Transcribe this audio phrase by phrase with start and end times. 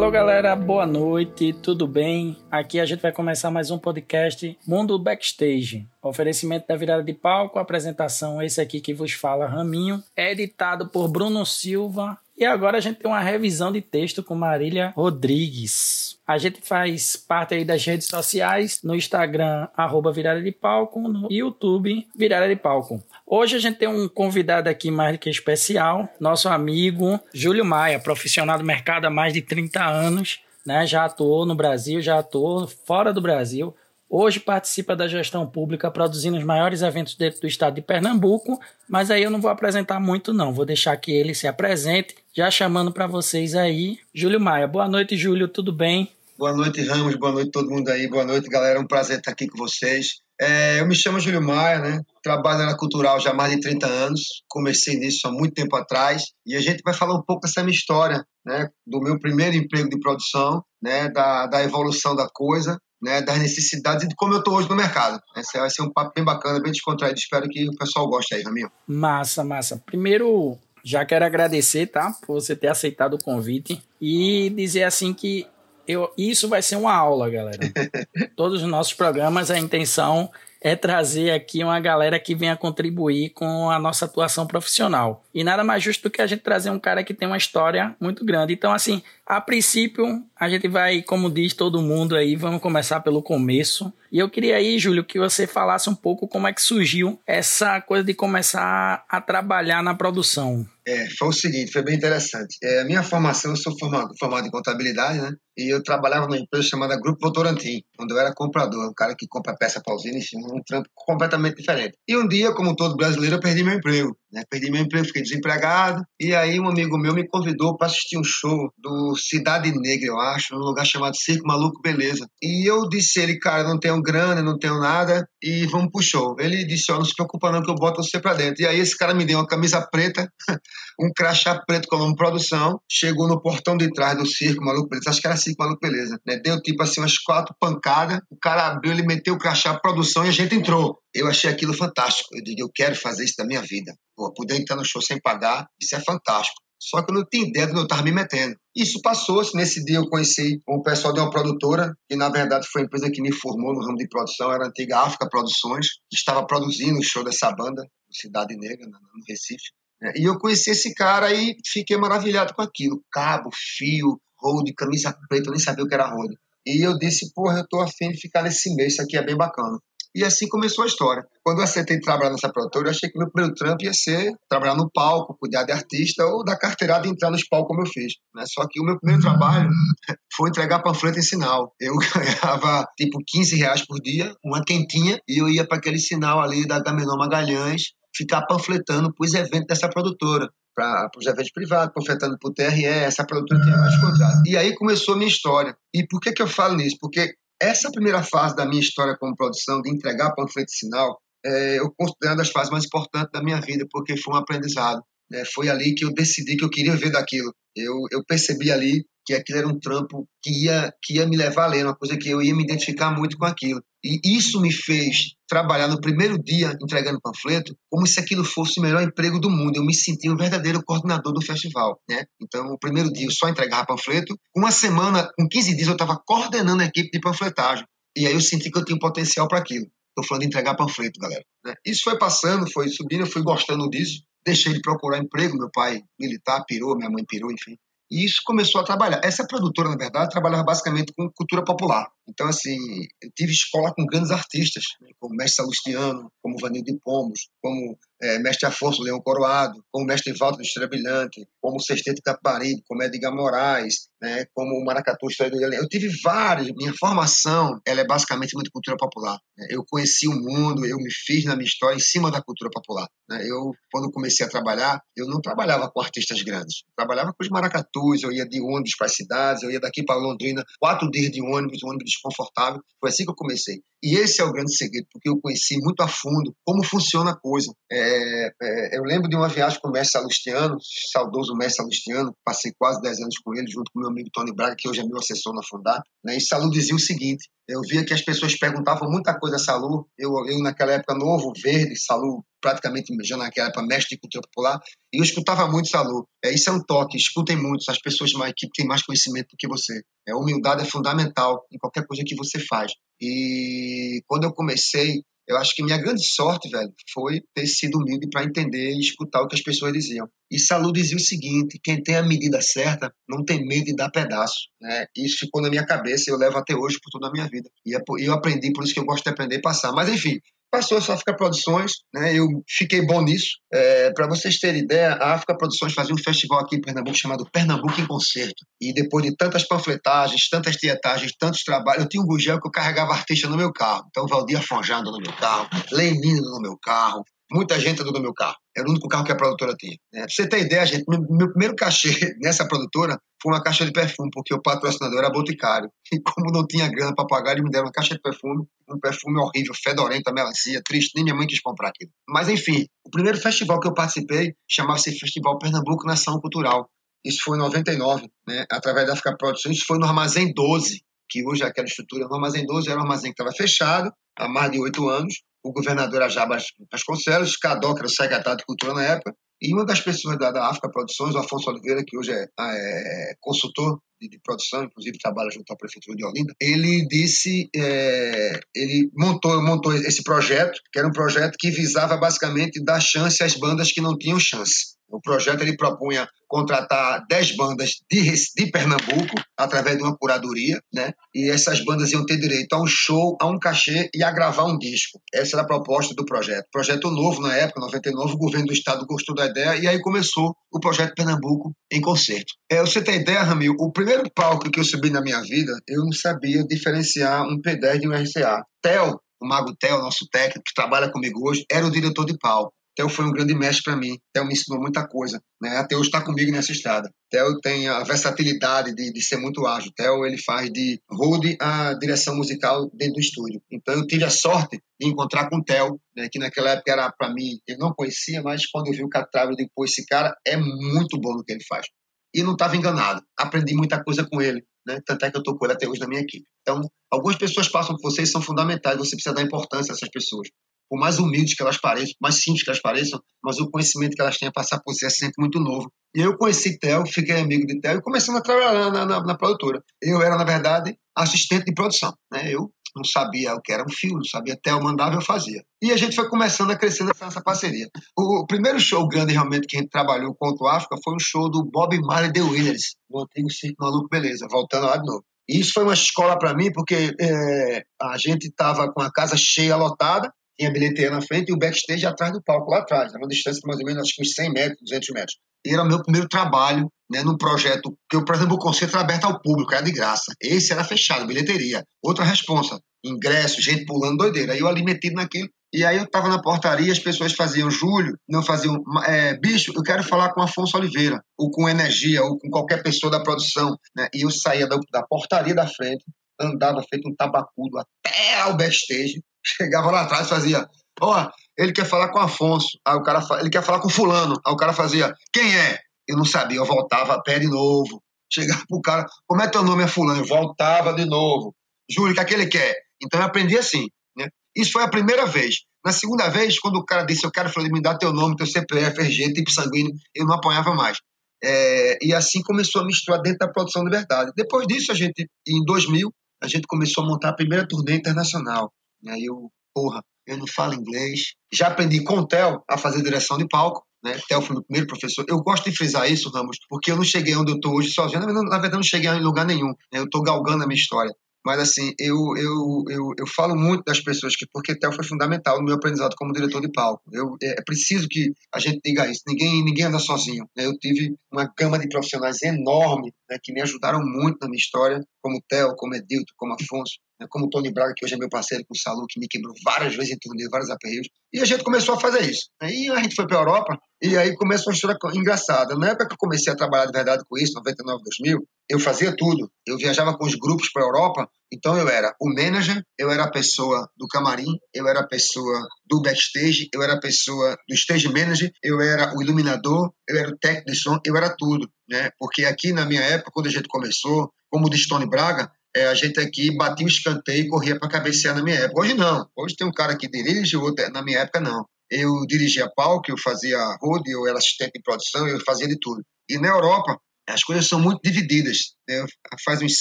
[0.00, 2.34] Alô galera, boa noite, tudo bem?
[2.50, 5.86] Aqui a gente vai começar mais um podcast Mundo Backstage.
[6.02, 11.44] Oferecimento da virada de palco, apresentação esse aqui que vos fala Raminho, editado por Bruno
[11.44, 12.18] Silva.
[12.34, 16.18] E agora a gente tem uma revisão de texto com Marília Rodrigues.
[16.26, 21.30] A gente faz parte aí das redes sociais, no Instagram, arroba Virada de Palco, no
[21.30, 23.04] YouTube, Virada de Palco.
[23.32, 28.58] Hoje a gente tem um convidado aqui mais que especial, nosso amigo Júlio Maia, profissional
[28.58, 30.84] do mercado há mais de 30 anos, né?
[30.84, 33.72] Já atuou no Brasil, já atuou fora do Brasil.
[34.08, 38.58] Hoje participa da gestão pública, produzindo os maiores eventos dentro do estado de Pernambuco,
[38.88, 42.50] mas aí eu não vou apresentar muito não, vou deixar que ele se apresente, já
[42.50, 44.66] chamando para vocês aí, Júlio Maia.
[44.66, 46.10] Boa noite, Júlio, tudo bem?
[46.36, 47.14] Boa noite, Ramos.
[47.14, 48.08] Boa noite todo mundo aí.
[48.08, 48.78] Boa noite, galera.
[48.78, 50.22] É um prazer estar aqui com vocês.
[50.40, 52.00] É, eu me chamo Júlio Maia, né?
[52.22, 54.42] Trabalho na Cultural já há mais de 30 anos.
[54.48, 56.24] Comecei nisso há muito tempo atrás.
[56.46, 58.68] E a gente vai falar um pouco dessa minha história, né?
[58.86, 61.10] Do meu primeiro emprego de produção, né?
[61.10, 63.20] Da, da evolução da coisa, né?
[63.20, 65.20] Das necessidades e de como eu estou hoje no mercado.
[65.36, 67.18] Esse vai ser um papo bem bacana, bem descontraído.
[67.18, 68.72] Espero que o pessoal goste aí, Raminho.
[68.86, 69.82] Massa, massa.
[69.84, 72.14] Primeiro, já quero agradecer, tá?
[72.26, 73.82] Por você ter aceitado o convite.
[74.00, 75.46] E dizer assim que
[75.86, 77.58] eu, isso vai ser uma aula, galera.
[78.36, 83.70] Todos os nossos programas, a intenção é trazer aqui uma galera que venha contribuir com
[83.70, 85.24] a nossa atuação profissional.
[85.34, 87.96] E nada mais justo do que a gente trazer um cara que tem uma história
[87.98, 88.52] muito grande.
[88.52, 93.22] Então, assim, a princípio, a gente vai, como diz todo mundo aí, vamos começar pelo
[93.22, 93.90] começo.
[94.12, 97.80] E eu queria aí, Júlio, que você falasse um pouco como é que surgiu essa
[97.80, 100.66] coisa de começar a trabalhar na produção.
[100.86, 102.56] É, foi o seguinte, foi bem interessante.
[102.62, 105.32] É, a minha formação, eu sou formado, formado em contabilidade, né?
[105.56, 109.26] E eu trabalhava numa empresa chamada Grupo Votorantim, onde eu era comprador, um cara que
[109.28, 111.96] compra peça para usina, enfim, um trampo completamente diferente.
[112.08, 114.16] E um dia, como todo brasileiro, eu perdi meu emprego.
[114.32, 114.42] Né?
[114.48, 116.02] Perdi meu emprego, fiquei desempregado.
[116.18, 120.20] E aí um amigo meu me convidou para assistir um show do Cidade Negra, eu
[120.20, 122.26] acho, num lugar chamado Circo Maluco Beleza.
[122.42, 126.02] E eu disse a ele, cara, não tenho grana, não tenho nada, e vamos pro
[126.02, 126.36] show.
[126.38, 128.62] Ele disse, ó, não se preocupa não que eu boto você para dentro.
[128.62, 130.30] E aí esse cara me deu uma camisa preta,
[131.00, 134.88] um crachá preto com o nome produção, chegou no portão de trás do Circo Maluco
[134.88, 136.40] Beleza, acho que era Circo Maluco Beleza, né?
[136.42, 140.28] Deu tipo assim umas quatro pancadas, o cara abriu, ele meteu o crachá produção e
[140.28, 140.98] a gente entrou.
[141.14, 142.28] Eu achei aquilo fantástico.
[142.36, 143.94] Eu digo, eu quero fazer isso da minha vida.
[144.16, 146.60] Pô, poder entrar no show sem pagar, isso é fantástico.
[146.82, 148.56] Só que eu não tinha ideia do que eu estava me metendo.
[148.74, 149.54] Isso passou-se.
[149.54, 153.10] Nesse dia eu conheci um pessoal de uma produtora, que na verdade foi a empresa
[153.10, 156.98] que me formou no ramo de produção, era a antiga África Produções, que estava produzindo
[156.98, 159.70] o show dessa banda, Cidade Negra, no Recife.
[160.00, 160.12] Né?
[160.16, 163.02] E eu conheci esse cara e fiquei maravilhado com aquilo.
[163.12, 166.34] Cabo, fio, road, camisa preta, eu nem sabia o que era road.
[166.66, 169.36] E eu disse, porra, eu tô afim de ficar nesse mês, isso aqui é bem
[169.36, 169.78] bacana.
[170.14, 171.24] E assim começou a história.
[171.42, 174.74] Quando eu aceitei trabalhar nessa produtora, eu achei que meu primeiro trampo ia ser trabalhar
[174.74, 178.14] no palco, cuidar de artista ou da carteirada e entrar nos palcos como eu fiz.
[178.34, 178.44] Né?
[178.46, 179.70] Só que o meu primeiro trabalho
[180.36, 181.72] foi entregar panfleto em sinal.
[181.80, 186.40] Eu ganhava tipo 15 reais por dia, uma quentinha, e eu ia para aquele sinal
[186.40, 191.92] ali da Gamenon Magalhães ficar panfletando para os eventos dessa produtora para os eventos privados,
[191.94, 194.42] panfletando para o TRE, essa produtora tinha mais contratos.
[194.46, 195.76] E aí começou a minha história.
[195.94, 196.96] E por que, que eu falo nisso?
[197.00, 201.92] Porque essa primeira fase da minha história como produção, de entregar panfleto sinal, é, eu
[201.96, 205.02] considero uma das fases mais importantes da minha vida, porque foi um aprendizado.
[205.30, 205.44] Né?
[205.44, 207.54] Foi ali que eu decidi que eu queria ver daquilo.
[207.76, 211.64] Eu, eu percebi ali que aquilo era um trampo que ia, que ia me levar
[211.64, 213.82] a ler, uma coisa que eu ia me identificar muito com aquilo.
[214.02, 218.82] E isso me fez trabalhar no primeiro dia entregando panfleto como se aquilo fosse o
[218.82, 219.76] melhor emprego do mundo.
[219.76, 222.24] Eu me senti um verdadeiro coordenador do festival, né?
[222.40, 224.38] Então, o primeiro dia eu só entregava panfleto.
[224.56, 227.84] Uma semana, com 15 dias, eu estava coordenando a equipe de panfletagem.
[228.16, 229.86] E aí eu senti que eu tinha um potencial para aquilo.
[230.08, 231.44] Estou falando de entregar panfleto, galera.
[231.64, 231.74] Né?
[231.84, 234.22] Isso foi passando, foi subindo, eu fui gostando disso.
[234.44, 237.76] Deixei de procurar emprego, meu pai militar pirou, minha mãe pirou, enfim.
[238.10, 239.20] E isso começou a trabalhar.
[239.22, 242.10] Essa produtora, na verdade, trabalhava basicamente com cultura popular.
[242.28, 242.76] Então, assim,
[243.22, 247.96] eu tive escola com grandes artistas, né, como Mestre Salustiano, como Vanil de Pomos, como
[248.22, 253.02] é, Mestre Afonso Leão Coroado, como Mestre Walter do Estrela Brilhante, como Sexteto Caparibe, como
[253.02, 258.54] Edgar Moraes, né, como o Maracatu História Eu tive vários, minha formação ela é basicamente
[258.54, 259.38] muito cultura popular.
[259.56, 259.68] Né?
[259.70, 263.08] Eu conheci o mundo, eu me fiz na minha história em cima da cultura popular.
[263.28, 263.42] Né?
[263.46, 267.48] Eu, quando comecei a trabalhar, eu não trabalhava com artistas grandes, eu trabalhava com os
[267.48, 271.30] maracatus, eu ia de ônibus para as cidades, eu ia daqui para Londrina, quatro dias
[271.30, 272.80] de ônibus, ônibus desconfortável.
[273.00, 273.82] Foi assim que eu comecei.
[274.02, 277.36] E esse é o grande segredo, porque eu conheci muito a fundo como funciona a
[277.36, 277.70] coisa.
[277.90, 280.76] É, é, eu lembro de uma viagem com o mestre Salustiano,
[281.12, 284.74] saudoso mestre Salustiano, passei quase 10 anos com ele, junto com meu amigo Tony Braga,
[284.76, 286.02] que hoje é meu assessor na Fundap.
[286.24, 286.36] Né?
[286.36, 290.08] E Salu dizia o seguinte: eu via que as pessoas perguntavam muita coisa a Salu.
[290.18, 294.78] Eu, eu naquela época, novo, verde, Salu praticamente já naquela época mestre de cultura popular,
[295.12, 296.26] e eu escutava muito Salu.
[296.44, 299.56] É, isso é um toque, escutem muito as pessoas mais, que têm mais conhecimento do
[299.58, 300.02] que você.
[300.28, 302.92] É, humildade é fundamental em qualquer coisa que você faz.
[303.20, 308.28] E quando eu comecei, eu acho que minha grande sorte, velho, foi ter sido humilde
[308.30, 310.28] para entender e escutar o que as pessoas diziam.
[310.50, 314.10] E Salu dizia o seguinte: quem tem a medida certa não tem medo de dar
[314.10, 314.68] pedaço.
[314.80, 315.06] Né?
[315.16, 317.68] Isso ficou na minha cabeça e eu levo até hoje por toda a minha vida.
[317.84, 319.92] E é eu aprendi, por isso que eu gosto de aprender e passar.
[319.92, 320.38] Mas enfim,
[320.70, 322.32] Passou a África Produções, né?
[322.32, 323.58] eu fiquei bom nisso.
[323.72, 327.44] É, Para vocês terem ideia, a África Produções fazia um festival aqui em Pernambuco chamado
[327.52, 328.64] Pernambuco em Concerto.
[328.80, 332.70] E depois de tantas panfletagens, tantas tietagens, tantos trabalhos, eu tinha um bugel que eu
[332.70, 334.04] carregava artista no meu carro.
[334.10, 338.32] Então, Valdir Afonjado no meu carro, Lenino no meu carro, muita gente andou no meu
[338.32, 338.56] carro.
[338.76, 339.96] Era o único carro que a produtora tinha.
[340.12, 340.20] Né?
[340.20, 342.08] Pra você ter ideia, gente, meu, primeiro cachê
[342.40, 345.90] nessa produtora foi uma caixa de perfume, porque o patrocinador era Boticário.
[346.12, 349.00] E como não tinha grana para pagar, eles me deram uma caixa de perfume, um
[349.00, 352.10] perfume horrível, fedorento, melancia, triste, nem minha mãe quis comprar aquilo.
[352.28, 356.88] Mas enfim, o primeiro festival que eu participei chamava-se Festival Pernambuco Nação Cultural.
[357.24, 358.64] Isso foi em 99, né?
[358.70, 359.76] através da África Produções.
[359.76, 362.26] Isso foi no Armazém 12, que hoje é aquela estrutura.
[362.26, 365.72] No Armazém 12 era um armazém que estava fechado há mais de oito anos o
[365.72, 370.50] governador Ajabas Vasconcelos, que era secretário de Cultura na época, e uma das pessoas da,
[370.50, 375.18] da África Produções, o Afonso Oliveira, que hoje é, é consultor de, de, produção, inclusive
[375.18, 380.98] trabalha junto à Prefeitura de Olinda, ele disse, é, ele montou, montou esse projeto, que
[380.98, 384.98] era um projeto que visava basicamente dar chance às bandas que não tinham chance.
[385.10, 391.12] O projeto ele propunha contratar 10 bandas de, de Pernambuco através de uma curadoria, né?
[391.34, 394.64] E essas bandas iam ter direito a um show, a um cachê e a gravar
[394.64, 395.20] um disco.
[395.32, 396.66] Essa era a proposta do projeto.
[396.72, 400.54] Projeto novo na época, 99, o governo do estado gostou da ideia e aí começou
[400.72, 402.52] o projeto Pernambuco em concerto.
[402.70, 403.74] É, você tem ideia, Ramil?
[403.78, 408.00] O primeiro palco que eu subi na minha vida, eu não sabia diferenciar um P10
[408.00, 408.64] de um RCA.
[408.82, 412.72] Theo, o Mago Theo, nosso técnico que trabalha comigo hoje, era o diretor de palco.
[412.96, 414.18] Theo foi um grande mestre para mim.
[414.32, 415.40] Theo me ensinou muita coisa.
[415.60, 415.76] Né?
[415.76, 417.10] Até hoje está comigo nessa estrada.
[417.30, 419.92] Theo tem a versatilidade de, de ser muito ágil.
[419.96, 423.62] Theo ele faz de road a direção musical dentro do estúdio.
[423.70, 427.12] Então eu tive a sorte de encontrar com o Theo, né, que naquela época era
[427.12, 430.04] para mim, eu não conhecia, mas quando eu vi o Catrave, eu digo, pô, esse
[430.04, 431.86] cara é muito bom no que ele faz.
[432.34, 433.22] E não estava enganado.
[433.38, 434.64] Aprendi muita coisa com ele.
[434.86, 435.00] Né?
[435.04, 436.44] Tanto é que eu estou com ele até hoje na minha equipe.
[436.62, 440.48] Então, algumas pessoas passam por vocês são fundamentais, você precisa dar importância a essas pessoas
[440.90, 444.20] por mais humildes que elas pareçam, mais simples que elas pareçam, mas o conhecimento que
[444.20, 445.90] elas têm a passar por si é sempre muito novo.
[446.14, 449.38] E eu conheci Theo, fiquei amigo de Theo e começando a trabalhar na, na, na,
[449.38, 449.80] produtora.
[450.02, 452.12] Eu era, na verdade, assistente de produção.
[452.32, 452.52] Né?
[452.52, 454.58] Eu não sabia o que era um filme, não sabia.
[454.60, 455.62] Theo mandava, eu fazia.
[455.80, 457.88] E a gente foi começando a crescer nessa parceria.
[458.18, 461.48] O, primeiro show grande, realmente, que a gente trabalhou contra o África foi um show
[461.48, 465.24] do Bob Marley The Winners, no antigo Circo Maluco Beleza, voltando lá de novo.
[465.48, 469.36] E isso foi uma escola para mim, porque é, a gente estava com a casa
[469.36, 473.14] cheia, lotada, tinha a bilheteria na frente e o backstage atrás do palco, lá atrás,
[473.14, 475.36] uma distância de mais ou menos acho que uns 100 metros, 200 metros.
[475.64, 478.96] E era o meu primeiro trabalho né, num projeto que o, por exemplo, o concerto
[478.96, 480.32] era aberto ao público, era de graça.
[480.40, 481.82] Esse era fechado, bilheteria.
[482.02, 484.52] Outra responsa, ingresso, gente pulando doideira.
[484.52, 485.48] Aí eu ali metido naquilo.
[485.72, 489.82] E aí eu estava na portaria, as pessoas faziam Júlio, não faziam é, bicho, eu
[489.84, 493.76] quero falar com Afonso Oliveira, ou com Energia, ou com qualquer pessoa da produção.
[493.96, 494.08] Né?
[494.12, 496.04] E eu saía da, da portaria da frente,
[496.40, 500.68] andava feito um tabacudo até ao backstage, chegava lá atrás e fazia,
[501.00, 504.34] ó, oh, ele quer falar com Afonso, aí o cara, ele quer falar com fulano,
[504.46, 505.78] aí o cara fazia, quem é?
[506.08, 509.62] Eu não sabia, eu voltava a pé de novo, chegava pro cara, como é teu
[509.62, 510.20] nome é fulano?
[510.20, 511.54] Eu voltava de novo,
[511.90, 512.74] Júlio, o que é que ele quer?
[513.02, 514.28] Então eu aprendi assim, né?
[514.56, 515.56] Isso foi a primeira vez.
[515.84, 518.46] Na segunda vez, quando o cara disse, eu quero falei, me dá teu nome, teu
[518.46, 520.98] CPF, RG, tipo sanguíneo, eu não apanhava mais.
[521.42, 524.30] É, e assim começou a misturar dentro da produção de verdade.
[524.36, 528.70] Depois disso, a gente, em 2000, a gente começou a montar a primeira turnê internacional.
[529.08, 531.34] Aí eu, porra, eu não falo inglês.
[531.52, 533.84] Já aprendi com o Theo a fazer direção de palco.
[534.02, 534.18] Né?
[534.28, 535.24] Theo foi meu primeiro professor.
[535.28, 538.20] Eu gosto de frisar isso, Ramos, porque eu não cheguei onde eu estou hoje sozinho.
[538.20, 539.68] Na verdade, eu não cheguei em lugar nenhum.
[539.92, 539.98] Né?
[539.98, 541.14] Eu estou galgando a minha história.
[541.44, 545.58] Mas, assim, eu, eu, eu, eu falo muito das pessoas que, porque Theo foi fundamental
[545.58, 547.02] no meu aprendizado como diretor de palco.
[547.10, 549.22] Eu, é, é preciso que a gente diga isso.
[549.26, 550.46] Ninguém, ninguém anda sozinho.
[550.54, 550.66] Né?
[550.66, 555.00] Eu tive uma gama de profissionais enorme né, que me ajudaram muito na minha história,
[555.22, 558.64] como Theo, como Edilto, como Afonso como o Tony Braga, que hoje é meu parceiro
[558.66, 561.08] com o Salu, que me quebrou várias vezes em turnê, vários aperreios.
[561.32, 562.48] E a gente começou a fazer isso.
[562.60, 565.74] Aí a gente foi para a Europa e aí começou uma história engraçada.
[565.76, 568.38] Na época que eu comecei a trabalhar de verdade com isso, 99, 2000,
[568.70, 569.50] eu fazia tudo.
[569.66, 573.24] Eu viajava com os grupos para a Europa, então eu era o manager, eu era
[573.24, 577.74] a pessoa do camarim, eu era a pessoa do backstage, eu era a pessoa do
[577.74, 581.68] stage manager, eu era o iluminador, eu era o técnico de som, eu era tudo.
[581.88, 582.10] Né?
[582.18, 585.86] Porque aqui na minha época, quando a gente começou, como o de Stone Braga, é,
[585.86, 588.80] a gente aqui batia o escanteio e corria para cabecear na minha época.
[588.80, 589.28] Hoje não.
[589.36, 590.84] Hoje tem um cara que dirige, outro.
[590.84, 591.64] É, na minha época, não.
[591.90, 596.02] eu dirigia palco, eu fazia road, eu era assistente de produção, eu fazia de tudo.
[596.28, 596.98] E na Europa,
[597.28, 598.74] as coisas são muito divididas.
[598.88, 599.04] Né?
[599.44, 599.76] Faz uns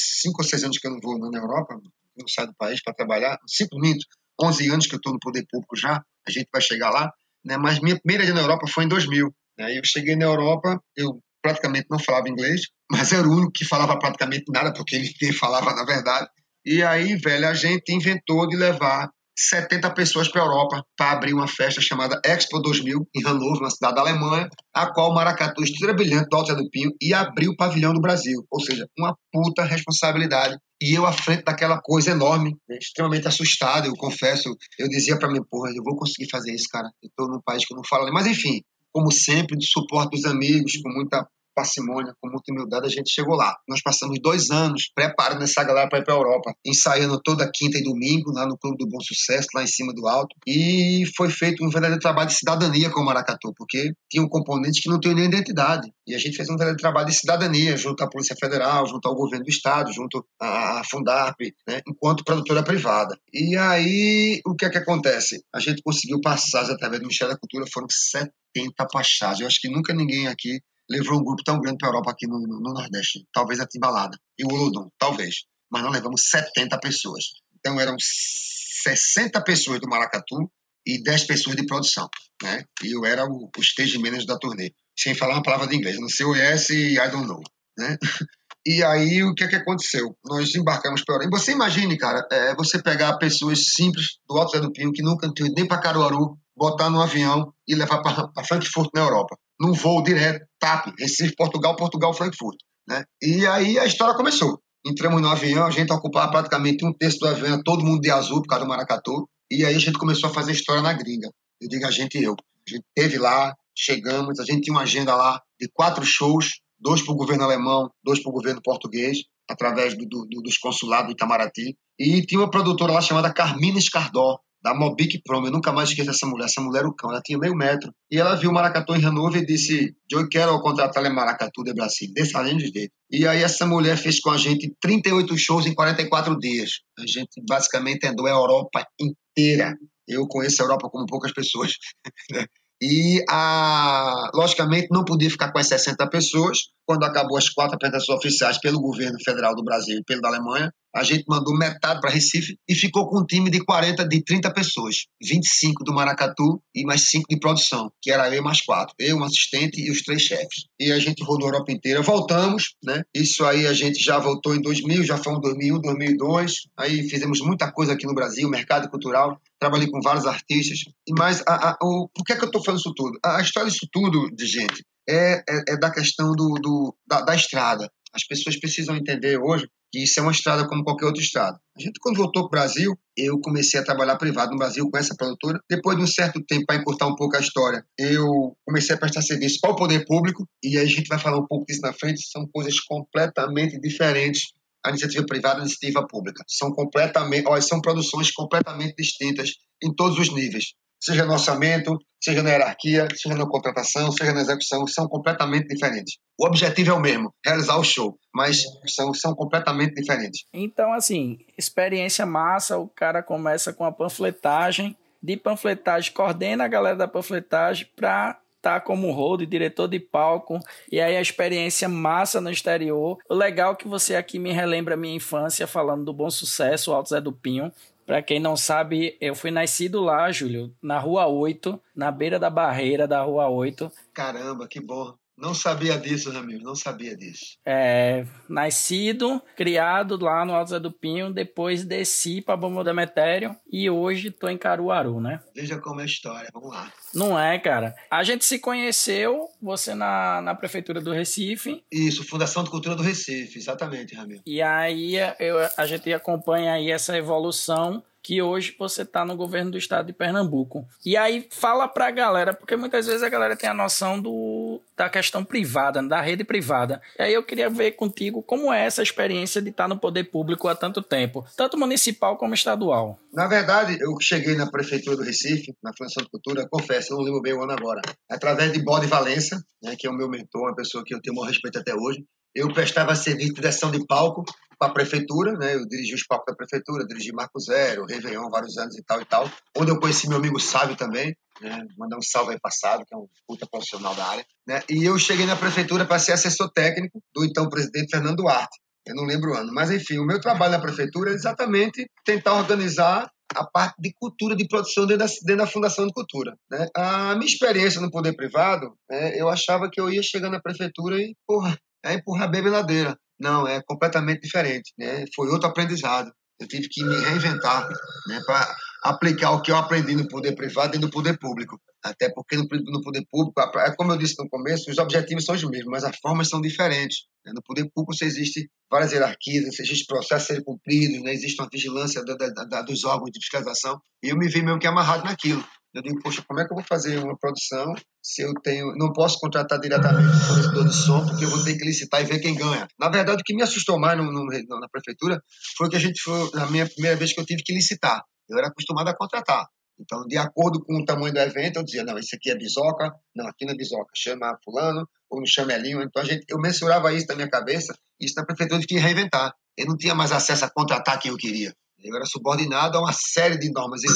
[0.21, 1.75] 5 ou 6 anos que eu não vou na Europa,
[2.17, 3.37] não saio do país para trabalhar.
[3.47, 4.05] 5 minutos,
[4.41, 7.11] 11 anos que eu estou no poder público já, a gente vai chegar lá.
[7.43, 7.57] Né?
[7.57, 9.33] Mas minha primeira dia na Europa foi em 2000.
[9.57, 9.77] Né?
[9.77, 13.97] Eu cheguei na Europa, eu praticamente não falava inglês, mas era o único que falava
[13.97, 16.27] praticamente nada, porque ninguém falava na verdade.
[16.65, 21.33] E aí, velho, a gente inventou de levar 70 pessoas para a Europa para abrir
[21.33, 25.63] uma festa chamada Expo 2000 em Hannover, na cidade da Alemanha, a qual o Maracatu,
[25.63, 28.45] Estrela Brilhante do Alto do Pinho, ia abrir o pavilhão do Brasil.
[28.51, 30.57] Ou seja, uma puta responsabilidade.
[30.81, 34.53] E eu à frente daquela coisa enorme, extremamente assustado, eu confesso.
[34.77, 36.89] Eu dizia para mim, porra, eu vou conseguir fazer isso, cara.
[37.01, 38.11] Eu estou num país que eu não falo.
[38.11, 41.29] Mas enfim, como sempre, de suporte dos amigos, com muita
[41.59, 43.53] parcimônia, com muita humildade, a gente chegou lá.
[43.67, 47.77] Nós passamos dois anos preparando essa galera para ir para a Europa, ensaiando toda quinta
[47.77, 50.33] e domingo lá no Clube do Bom Sucesso, lá em cima do alto.
[50.47, 54.81] E foi feito um verdadeiro trabalho de cidadania com o Maracatu, porque tinha um componente
[54.81, 55.91] que não tem nem identidade.
[56.07, 59.15] E a gente fez um verdadeiro trabalho de cidadania junto à Polícia Federal, junto ao
[59.15, 63.17] governo do Estado, junto à Fundarp, né, enquanto produtora privada.
[63.33, 65.43] E aí, o que é que acontece?
[65.53, 69.39] A gente conseguiu passar, através do Ministério da Cultura, foram 70 pachás.
[69.39, 72.27] Eu acho que nunca ninguém aqui levou um grupo tão grande para a Europa aqui
[72.27, 73.25] no, no, no, Nordeste.
[73.31, 75.43] Talvez a Timbalada e o Olodum, talvez.
[75.71, 77.25] Mas nós levamos 70 pessoas.
[77.59, 80.51] Então eram 60 pessoas do Maracatu
[80.85, 82.09] e 10 pessoas de produção.
[82.41, 82.63] Né?
[82.83, 84.73] E eu era o, o stage manager da turnê.
[84.97, 85.99] Sem falar uma palavra de inglês.
[85.99, 87.41] Não sei o yes e I don't know.
[87.77, 87.97] Né?
[88.65, 90.15] E aí, o que é que aconteceu?
[90.23, 91.37] Nós embarcamos para Europa.
[91.37, 95.01] E você imagine, cara, é, você pegar pessoas simples do Alto Zé do Pinho, que
[95.01, 99.73] nunca tinham nem para Caruaru, botar no avião e levar para Frankfurt, na Europa num
[99.73, 102.57] voo direto, TAP, Recife, Portugal, Portugal, Frankfurt.
[102.87, 103.03] Né?
[103.21, 104.59] E aí a história começou.
[104.85, 108.41] Entramos no avião, a gente ocupava praticamente um terço do avião, todo mundo de azul
[108.41, 111.29] por causa do Maracatu, e aí a gente começou a fazer história na gringa.
[111.59, 112.33] Eu digo a gente e eu.
[112.33, 117.01] A gente teve lá, chegamos, a gente tinha uma agenda lá de quatro shows, dois
[117.01, 119.17] para o governo alemão, dois para o governo português,
[119.49, 121.75] através do, do, dos consulados do Itamaraty.
[121.99, 125.45] E tinha uma produtora lá chamada Carmina Escardó, da Mobic Prom.
[125.45, 126.45] Eu nunca mais esqueço essa mulher.
[126.45, 127.09] Essa mulher o cão.
[127.09, 127.93] Ela tinha meio metro.
[128.11, 131.73] E ela viu o Maracatu em Hannover e disse: Eu quero contratar o Maracatu de
[131.73, 132.09] Brasil.
[132.13, 132.93] Desse de jeito.
[133.11, 136.81] E aí essa mulher fez com a gente 38 shows em 44 dias.
[136.97, 139.75] A gente basicamente andou a Europa inteira.
[140.07, 141.73] Eu conheço a Europa como poucas pessoas.
[142.31, 142.45] Né?
[142.81, 146.59] E, a, logicamente, não podia ficar com as 60 pessoas.
[146.85, 150.71] Quando acabou as quatro apresentações oficiais pelo governo federal do Brasil e pelo da Alemanha,
[150.95, 154.51] a gente mandou metade para Recife e ficou com um time de 40, de 30
[154.51, 155.05] pessoas.
[155.21, 158.95] 25 do Maracatu e mais 5 de produção, que era eu mais quatro.
[158.97, 160.65] Eu, um assistente e os três chefes.
[160.79, 162.01] E a gente rodou a Europa inteira.
[162.01, 163.03] Voltamos, né?
[163.13, 166.53] Isso aí a gente já voltou em 2000, já foi em 2001, 2002.
[166.77, 169.39] Aí fizemos muita coisa aqui no Brasil, mercado cultural.
[169.59, 170.79] Trabalhei com vários artistas.
[171.09, 173.19] Mais, a, a, o, por que, é que eu estou falando isso tudo?
[173.23, 177.21] A, a história disso tudo, de gente, é, é, é da questão do, do da,
[177.21, 177.89] da estrada.
[178.13, 181.59] As pessoas precisam entender hoje que isso é uma estrada como qualquer outra estrada.
[181.77, 184.97] A gente, quando voltou para o Brasil, eu comecei a trabalhar privado no Brasil com
[184.97, 185.59] essa produtora.
[185.69, 189.21] Depois de um certo tempo, para encurtar um pouco a história, eu comecei a prestar
[189.21, 191.93] serviço para o poder público, e aí a gente vai falar um pouco disso na
[191.93, 194.53] frente, são coisas completamente diferentes
[194.85, 196.43] a iniciativa privada e a iniciativa pública.
[196.47, 202.43] São completamente, ó, são produções completamente distintas em todos os níveis seja no orçamento, seja
[202.43, 206.17] na hierarquia, seja na contratação, seja na execução, são completamente diferentes.
[206.37, 210.43] O objetivo é o mesmo, realizar o show, mas são, são completamente diferentes.
[210.53, 216.95] Então, assim, experiência massa, o cara começa com a panfletagem, de panfletagem coordena a galera
[216.95, 220.59] da panfletagem para tá como road, diretor de palco,
[220.91, 223.17] e aí a experiência massa no exterior.
[223.29, 226.91] O legal é que você aqui me relembra a minha infância falando do bom sucesso,
[226.91, 227.71] o Alto Zé do Pinho,
[228.09, 232.49] para quem não sabe, eu fui nascido lá, Júlio, na Rua 8, na beira da
[232.49, 233.91] barreira da Rua 8.
[234.11, 235.13] Caramba, que bom.
[235.39, 237.57] Não sabia disso, Ramiro, não sabia disso.
[237.65, 243.89] É, nascido, criado lá no Alto Zé do Pinho, depois desci para Bomba Demetério e
[243.89, 245.39] hoje tô em Caruaru, né?
[245.55, 246.91] Veja como é a história, vamos lá.
[247.13, 247.95] Não é, cara.
[248.11, 251.83] A gente se conheceu, você na, na Prefeitura do Recife.
[251.89, 254.41] Isso, Fundação de Cultura do Recife, exatamente, Ramiro.
[254.45, 259.71] E aí eu, a gente acompanha aí essa evolução que hoje você está no governo
[259.71, 260.87] do estado de Pernambuco.
[261.03, 264.79] E aí fala para a galera, porque muitas vezes a galera tem a noção do,
[264.95, 267.01] da questão privada, da rede privada.
[267.17, 270.25] E aí eu queria ver contigo como é essa experiência de estar tá no poder
[270.25, 273.17] público há tanto tempo, tanto municipal como estadual.
[273.33, 277.41] Na verdade, eu cheguei na prefeitura do Recife, na Fundação de Cultura, confesso, não lembro
[277.41, 280.75] bem o ano agora, através de Bode Valença, né, que é o meu mentor, uma
[280.75, 282.23] pessoa que eu tenho o maior respeito até hoje.
[282.55, 284.43] Eu prestava serviço de direção de palco
[284.79, 285.75] para a prefeitura, né?
[285.75, 289.25] Eu dirigi os palcos da prefeitura, dirigi Marco Zero, Réveillon, vários anos e tal e
[289.25, 289.51] tal.
[289.77, 291.85] Onde eu conheci meu amigo Sábio também, né?
[291.97, 294.81] Mandar um salve aí passado, que é um puta profissional da área, né?
[294.89, 298.79] E eu cheguei na prefeitura para ser assessor técnico do então presidente Fernando Duarte.
[299.05, 302.53] Eu não lembro o ano, mas enfim, o meu trabalho na prefeitura é exatamente tentar
[302.53, 306.55] organizar a parte de cultura, de produção dentro da, dentro da Fundação de Cultura.
[306.69, 306.87] Né?
[306.95, 311.17] A minha experiência no poder privado, né, eu achava que eu ia chegar na prefeitura
[311.17, 313.17] e, porra, é empurrar a bebê ladeira.
[313.39, 314.93] Não, é completamente diferente.
[314.97, 315.25] Né?
[315.35, 316.31] Foi outro aprendizado.
[316.59, 317.87] Eu tive que me reinventar
[318.27, 321.79] né, para aplicar o que eu aprendi no poder privado e no poder público.
[322.03, 325.55] Até porque no, no, poder público, é como eu disse no começo, os objetivos são
[325.55, 327.25] os mesmos, mas as formas são diferentes.
[327.45, 327.51] Né?
[327.53, 331.33] No poder público você existe várias hierarquias, existem processos a serem cumpridos, né?
[331.33, 334.79] existe uma vigilância da, da, da, dos órgãos de fiscalização, e eu me vi mesmo
[334.79, 335.63] que amarrado naquilo.
[335.93, 339.11] Eu digo, poxa, como é que eu vou fazer uma produção se eu tenho, não
[339.11, 342.39] posso contratar diretamente o fornecedor de som, porque eu vou ter que licitar e ver
[342.39, 342.87] quem ganha.
[342.99, 345.41] Na verdade, o que me assustou mais no, no, na prefeitura
[345.75, 348.23] foi que a gente foi, na minha primeira vez que eu tive que licitar.
[348.47, 349.67] Eu era acostumado a contratar.
[349.99, 353.11] Então, de acordo com o tamanho do evento, eu dizia, não, isso aqui é bisoca,
[353.35, 356.01] não, aqui não é bisoca, chama fulano, ou no chamelinho.
[356.01, 358.99] Então, a gente, eu mensurava isso na minha cabeça, e isso na prefeitura eu tinha
[358.99, 359.53] que reinventar.
[359.75, 361.73] Eu não tinha mais acesso a contratar quem eu queria.
[362.01, 364.07] Eu era subordinado a uma série de normas e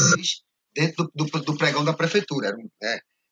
[0.76, 2.48] dentro do, do, do pregão da prefeitura.
[2.48, 2.70] Era um,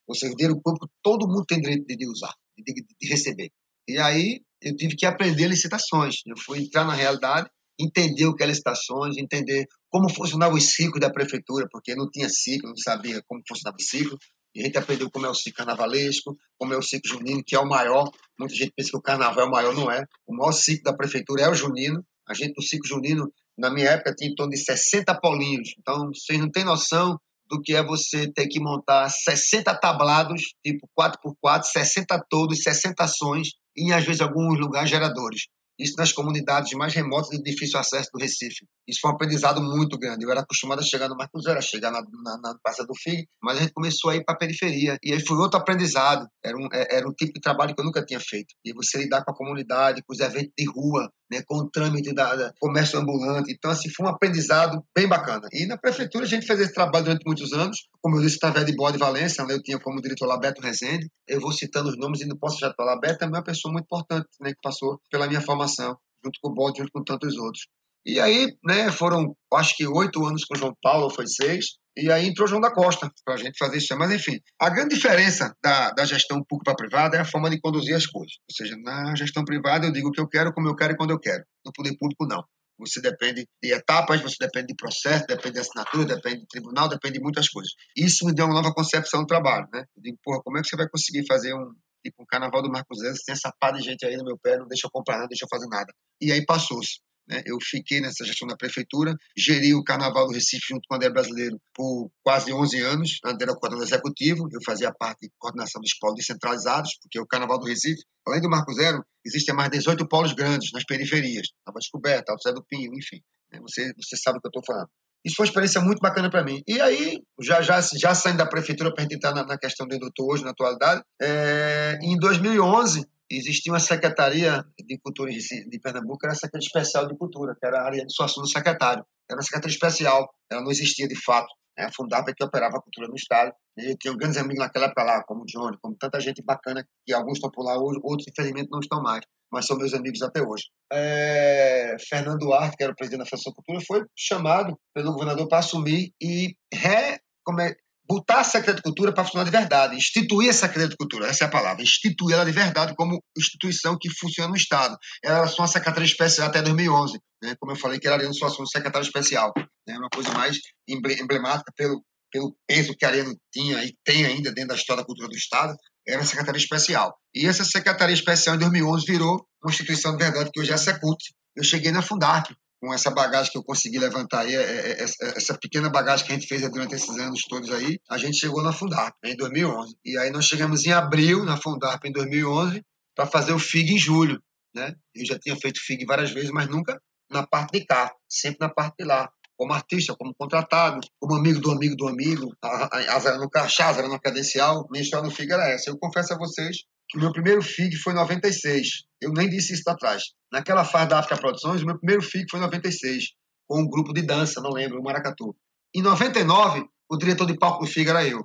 [0.08, 3.52] o dinheiro público todo mundo tem direito de, de usar, de, de, receber.
[3.88, 6.18] E aí eu tive que aprender licitações.
[6.26, 11.00] Eu fui entrar na realidade, entender o que é licitações, entender como funcionava o ciclo
[11.00, 14.18] da prefeitura, porque não tinha ciclo, não sabia como funcionava o ciclo.
[14.54, 17.56] E a gente aprendeu como é o ciclo carnavalesco, como é o ciclo junino, que
[17.56, 18.12] é o maior.
[18.38, 20.04] Muita gente pensa que o carnaval é o maior, não é.
[20.28, 22.06] O maior ciclo da prefeitura é o junino.
[22.28, 25.74] A gente, no ciclo junino, na minha época, tinha em torno de 60 polinhos.
[25.80, 27.18] Então, vocês não têm noção
[27.52, 33.50] do que é você ter que montar 60 tablados, tipo 4x4, 60 todos, 60 ações,
[33.76, 35.48] e às vezes alguns lugares geradores.
[35.80, 38.66] Isso nas comunidades mais remotas e de difícil acesso do Recife.
[38.88, 40.26] Isso foi um aprendizado muito grande.
[40.26, 42.94] Eu era acostumado a chegar no Marcos Zero, a chegar na, na, na Praça do
[42.96, 44.98] FIG, mas a gente começou a ir para a periferia.
[45.04, 46.28] E aí foi outro aprendizado.
[46.44, 48.54] Era um, é, era um tipo de trabalho que eu nunca tinha feito.
[48.66, 52.14] E você lidar com a comunidade, com os eventos de rua, né, com o trâmite
[52.14, 53.54] da, da, comércio ambulante.
[53.54, 55.48] Então, assim, foi um aprendizado bem bacana.
[55.54, 57.88] E na prefeitura a gente fez esse trabalho durante muitos anos.
[58.02, 61.08] Como eu disse, através de Bode Valência, né, eu tinha como diretor Labeto Rezende.
[61.26, 62.96] Eu vou citando os nomes e não posso já falar.
[62.96, 66.54] Labeto é uma pessoa muito importante, né, que passou pela minha formação, junto com o
[66.54, 67.68] Bode, junto com tantos outros.
[68.06, 72.12] E aí, né, foram, acho que oito anos com o João Paulo, foi seis, e
[72.12, 73.96] aí entrou João da Costa para a gente fazer isso.
[73.98, 77.60] Mas, enfim, a grande diferença da, da gestão pública para privada é a forma de
[77.60, 78.34] conduzir as coisas.
[78.50, 80.98] Ou seja, na gestão privada eu digo o que eu quero, como eu quero e
[80.98, 81.44] quando eu quero.
[81.66, 82.44] No poder público, não.
[82.80, 87.20] Você depende de etapas, você depende de processo, depende de assinatura, depende de tribunal, depende
[87.20, 87.72] de muitas coisas.
[87.96, 89.84] Isso me deu uma nova concepção do trabalho, né?
[89.96, 91.72] Eu digo, porra, como é que você vai conseguir fazer um,
[92.04, 94.58] tipo, um carnaval do Marcos Zé, tem essa pá de gente aí no meu pé,
[94.58, 95.94] não deixa eu comprar nada, não deixa eu fazer nada.
[96.20, 97.00] E aí passou-se.
[97.28, 97.42] Né?
[97.46, 101.10] Eu fiquei nessa gestão da prefeitura, geri o Carnaval do Recife junto com o André
[101.10, 103.20] Brasileiro por quase 11 anos.
[103.24, 107.28] André era o coordenador executivo, eu fazia parte de coordenação dos polos descentralizados, porque o
[107.28, 111.80] Carnaval do Recife, além do Marco Zero, existem mais 18 polos grandes nas periferias, Nova
[111.80, 113.22] Descoberta, Alto Zé do Pinho, enfim.
[113.52, 113.60] Né?
[113.62, 114.90] Você, você sabe o que eu estou falando.
[115.24, 116.62] Isso foi uma experiência muito bacana para mim.
[116.68, 119.88] E aí, já, já, já saindo da prefeitura para a gente entrar na, na questão
[119.88, 126.20] do doutor hoje, na atualidade, é, em 2011, existia uma secretaria de cultura de Pernambuco,
[126.24, 129.06] era a Secretaria Especial de Cultura, que era a área de suação do secretário.
[129.30, 131.48] Era uma secretaria especial, ela não existia de fato.
[131.78, 131.86] Né?
[131.86, 133.54] A Fundapa que operava a cultura no Estado.
[133.78, 136.86] E eu tinha grandes amigos naquela época lá, como o Johnny, como tanta gente bacana,
[137.06, 140.22] que alguns estão por lá hoje, outros, infelizmente, não estão mais, mas são meus amigos
[140.22, 140.66] até hoje.
[140.92, 141.96] É...
[142.10, 146.12] Fernando Duarte, que era o presidente da Fundação Cultura, foi chamado pelo governador para assumir
[146.22, 147.20] e re...
[147.44, 147.76] Como é
[148.12, 151.46] botar a Secretaria de Cultura para funcionar de verdade, instituir a Secretaria de Cultura, essa
[151.46, 154.98] é a palavra, instituir ela de verdade como instituição que funciona no Estado.
[155.24, 157.56] Ela era só uma secretaria especial até 2011, né?
[157.58, 159.54] como eu falei, que era Ariano Suassuna secretário especial.
[159.88, 159.98] Né?
[159.98, 164.70] uma coisa mais emblemática pelo, pelo peso que a Ariano tinha e tem ainda dentro
[164.70, 165.74] da história da cultura do Estado,
[166.12, 167.16] era a Secretaria Especial.
[167.34, 170.78] E essa Secretaria Especial, em 2011, virou uma instituição de verdade que hoje é a
[170.78, 171.18] Secult.
[171.56, 175.38] Eu cheguei na Fundarp, com essa bagagem que eu consegui levantar aí, é, é, é,
[175.38, 178.64] essa pequena bagagem que a gente fez durante esses anos todos aí, a gente chegou
[178.64, 179.96] na Fundarp em 2011.
[180.04, 182.82] E aí nós chegamos em abril na Fundarp em 2011
[183.16, 184.42] para fazer o FIG em julho.
[184.74, 184.94] Né?
[185.14, 188.70] Eu já tinha feito FIG várias vezes, mas nunca na parte de cá, sempre na
[188.70, 189.30] parte de lá.
[189.62, 193.94] Como artista, como contratado, como amigo do amigo do amigo, a, Zara no Cachá, a
[193.94, 195.92] Zara no Cadencial, minha história no FIG era essa.
[195.92, 198.88] Eu confesso a vocês que o meu primeiro FIG foi em 96.
[199.22, 200.24] Eu nem disse isso atrás.
[200.52, 203.24] Naquela fase da África Produções, o meu primeiro FIG foi em 96,
[203.70, 205.56] com um grupo de dança, não lembro, o Maracatu.
[205.94, 208.40] Em 99, o diretor de palco do FIG era eu.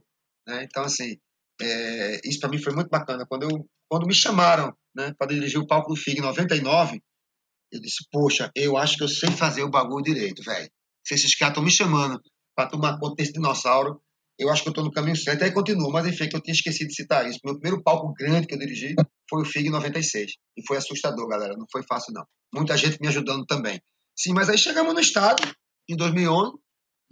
[0.46, 0.64] Né?
[0.64, 1.16] Então, assim,
[1.62, 3.24] é, isso para mim foi muito bacana.
[3.26, 7.00] Quando, eu, quando me chamaram né, para dirigir o palco do FIG em 99,
[7.72, 10.70] eu disse, poxa, eu acho que eu sei fazer o bagulho direito, velho.
[11.06, 12.20] Se esses caras estão me chamando
[12.54, 14.00] para tomar conta desse dinossauro,
[14.38, 15.44] eu acho que eu estou no caminho certo.
[15.44, 17.38] Aí continua, mas enfim, que eu tinha esquecido de citar isso.
[17.44, 18.94] Meu primeiro palco grande que eu dirigi
[19.30, 20.32] foi o FIG 96.
[20.56, 21.54] E foi assustador, galera.
[21.56, 22.24] Não foi fácil, não.
[22.52, 23.80] Muita gente me ajudando também.
[24.18, 25.42] Sim, mas aí chegamos no estado,
[25.88, 26.54] em 2011,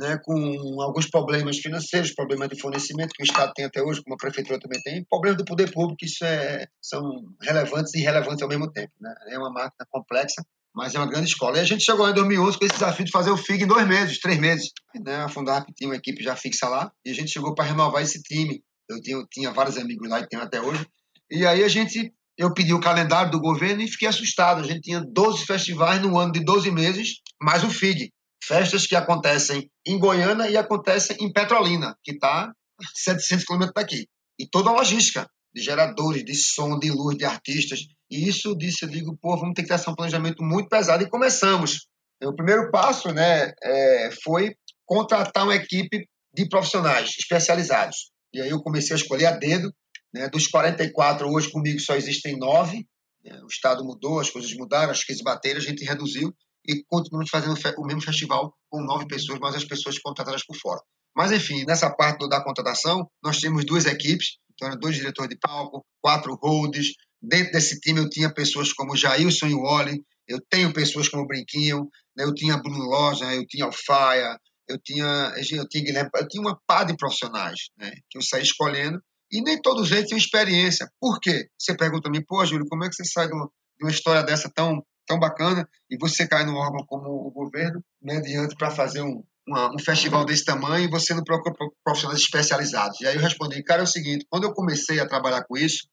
[0.01, 4.15] né, com alguns problemas financeiros, problemas de fornecimento que o Estado tem até hoje, como
[4.15, 7.03] a Prefeitura também tem, problemas do poder público, isso é, são
[7.41, 8.93] relevantes e irrelevantes ao mesmo tempo.
[9.01, 9.15] Né?
[9.29, 10.43] É uma máquina complexa,
[10.75, 11.59] mas é uma grande escola.
[11.59, 13.87] E a gente chegou em 2011 com esse desafio de fazer o FIG em dois
[13.87, 14.71] meses, três meses.
[15.03, 15.17] Né?
[15.17, 18.23] A Fundarp tinha uma equipe já fixa lá, e a gente chegou para renovar esse
[18.23, 18.63] time.
[18.89, 20.87] Eu tinha, eu tinha vários amigos lá e tenho até hoje.
[21.31, 24.61] E aí a gente eu pedi o calendário do governo e fiquei assustado.
[24.61, 28.13] A gente tinha 12 festivais no ano de 12 meses, mais o FIG
[28.47, 32.53] festas que acontecem em Goiânia e acontecem em Petrolina, que está
[32.95, 34.07] 700 quilômetros daqui.
[34.39, 37.81] E toda a logística de geradores, de som, de luz, de artistas.
[38.11, 41.03] E isso disse, eu digo, pô, vamos ter que ter um planejamento muito pesado.
[41.03, 41.87] E começamos.
[42.23, 44.55] O primeiro passo né, é, foi
[44.87, 48.11] contratar uma equipe de profissionais especializados.
[48.33, 49.73] E aí eu comecei a escolher a dedo.
[50.13, 52.87] Né, dos 44, hoje comigo só existem nove.
[53.25, 56.33] Né, o Estado mudou, as coisas mudaram, as crises bateram, a gente reduziu
[56.67, 60.81] e continuamos fazendo o mesmo festival com nove pessoas, mas as pessoas contratadas por fora.
[61.17, 65.85] Mas, enfim, nessa parte da contratação, nós temos duas equipes, então, dois diretores de palco,
[66.01, 66.93] quatro holds.
[67.23, 71.89] Dentro desse time, eu tinha pessoas como Jailson e Wally, eu tenho pessoas como Brinquinho,
[72.17, 72.25] né?
[72.25, 74.39] eu tinha Bruno Loja, eu tinha Alfaia,
[74.69, 77.91] eu tinha, eu tinha Guilherme, eu tinha uma par de profissionais né?
[78.11, 80.89] que eu saí escolhendo, e nem todos eles tinham experiência.
[81.01, 81.49] Por quê?
[81.59, 83.51] Você pergunta a mim, pô, Júlio, como é que você sai de uma,
[83.91, 88.55] história dessa tão tão bacana e você cai num órgão como o governo, né, adiante
[88.57, 91.55] para fazer um, uma, um festival desse tamanho e você não procura
[91.85, 93.01] profissionais especializados.
[93.01, 95.87] E aí eu respondi, cara, é o seguinte, quando eu comecei a trabalhar com isso,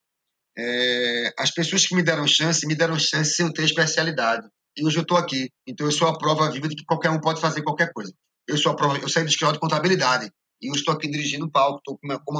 [0.57, 4.47] é, as pessoas que me deram chance, me deram chance sem eu ter especialidade.
[4.77, 5.49] E hoje eu estou aqui.
[5.67, 8.13] Então eu sou a prova viva de que qualquer um pode fazer qualquer coisa.
[8.47, 10.29] Eu sou a prova, eu saí do escritório de contabilidade
[10.61, 11.99] e eu estou aqui dirigindo o palco, estou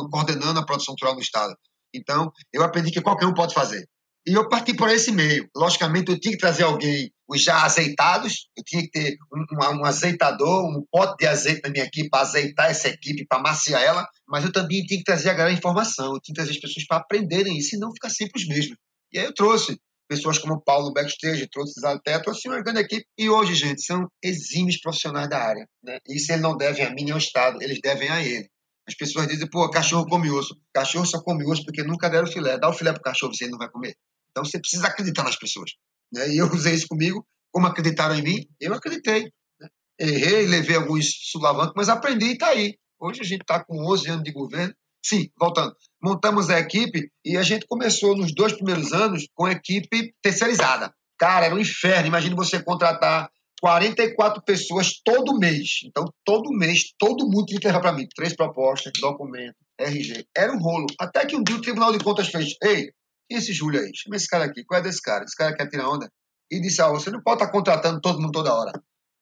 [0.10, 1.56] coordenando a produção cultural do Estado.
[1.94, 3.86] Então, eu aprendi que qualquer um pode fazer.
[4.26, 5.50] E eu parti por esse meio.
[5.56, 9.86] Logicamente, eu tinha que trazer alguém, os já azeitados, eu tinha que ter um, um
[9.86, 14.06] azeitador, um pote de azeite na minha equipe para azeitar essa equipe, para maciar ela,
[14.28, 16.86] mas eu também tinha que trazer a galera informação, eu tinha que trazer as pessoas
[16.86, 18.78] para aprenderem isso e não ficar sempre os mesmos.
[19.14, 23.06] E aí eu trouxe pessoas como Paulo Backstage, trouxe até, trouxe uma grande equipe.
[23.18, 25.66] E hoje, gente, são exímios profissionais da área.
[25.82, 26.00] Né?
[26.10, 28.50] Isso ele não deve a mim nem ao Estado, eles devem a ele.
[28.86, 30.54] As pessoas dizem, pô, cachorro come osso.
[30.74, 32.58] Cachorro só come osso porque nunca deram filé.
[32.60, 33.96] Dá o filé pro cachorro, você não vai comer.
[34.32, 35.72] Então você precisa acreditar nas pessoas.
[36.12, 36.34] Né?
[36.34, 39.32] E eu usei isso comigo, como acreditaram em mim, eu acreditei.
[39.60, 39.70] Né?
[40.00, 42.76] Errei, levei alguns sulavancos, mas aprendi e está aí.
[43.00, 44.74] Hoje a gente está com 11 anos de governo.
[45.04, 45.76] Sim, voltando.
[46.02, 50.94] Montamos a equipe e a gente começou nos dois primeiros anos com a equipe terceirizada.
[51.18, 52.08] Cara, era um inferno.
[52.08, 53.30] Imagine você contratar
[53.62, 55.82] 44 pessoas todo mês.
[55.86, 58.08] Então, todo mês, todo mundo tinha que levar para mim.
[58.16, 60.26] Três propostas, documento, RG.
[60.36, 60.88] Era um rolo.
[61.00, 62.92] Até que um dia o Tribunal de Contas fez: Ei,
[63.32, 63.92] e esse Júlio aí?
[63.96, 64.64] Chama esse cara aqui.
[64.66, 65.24] Qual é desse cara?
[65.24, 66.12] Esse cara quer tirar onda?
[66.52, 68.74] E disse: Ah, você não pode estar tá contratando todo mundo toda hora.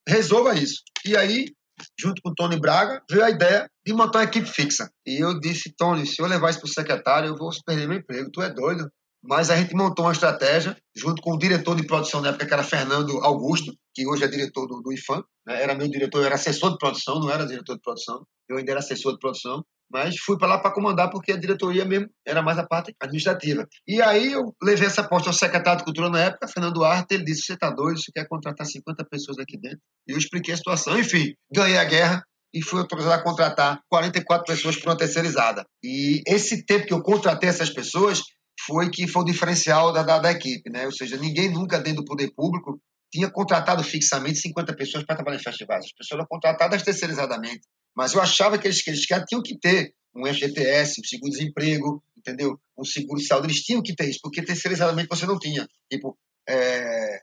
[0.08, 0.82] Resolva isso.
[1.06, 1.46] E aí,
[2.00, 4.90] junto com o Tony Braga, veio a ideia de montar uma equipe fixa.
[5.06, 8.00] E eu disse: Tony, se eu levar isso para o secretário, eu vou perder meu
[8.00, 8.32] emprego.
[8.32, 8.90] Tu é doido.
[9.22, 12.54] Mas a gente montou uma estratégia, junto com o diretor de produção na época, que
[12.54, 15.22] era Fernando Augusto, que hoje é diretor do, do IFAM.
[15.46, 15.62] Né?
[15.62, 18.26] Era meu diretor, eu era assessor de produção, não era diretor de produção.
[18.48, 21.86] Eu ainda era assessor de produção mas fui para lá para comandar porque a diretoria
[21.86, 23.68] mesmo era mais a parte administrativa.
[23.88, 27.24] E aí eu levei essa aposta ao secretário de Cultura na época, Fernando Duarte, ele
[27.24, 29.80] disse, você está doido, você quer contratar 50 pessoas aqui dentro?
[30.08, 32.24] E eu expliquei a situação, enfim, ganhei a guerra
[32.54, 35.66] e fui autorizado a contratar 44 pessoas por uma terceirizada.
[35.84, 38.22] E esse tempo que eu contratei essas pessoas
[38.66, 40.86] foi que foi o diferencial da, da, da equipe, né?
[40.86, 42.80] Ou seja, ninguém nunca dentro do poder público
[43.12, 45.86] tinha contratado fixamente 50 pessoas para trabalhar em festivais.
[45.86, 47.62] As pessoas eram contratadas terceirizadamente.
[47.96, 52.60] Mas eu achava que eles, que eles tinham que ter um FGTS, um seguro-desemprego, entendeu?
[52.78, 53.48] Um seguro de saúde.
[53.48, 55.68] Eles tinham que ter isso, porque terceirizadamente você não tinha.
[55.92, 56.18] Tipo,
[56.48, 57.20] é,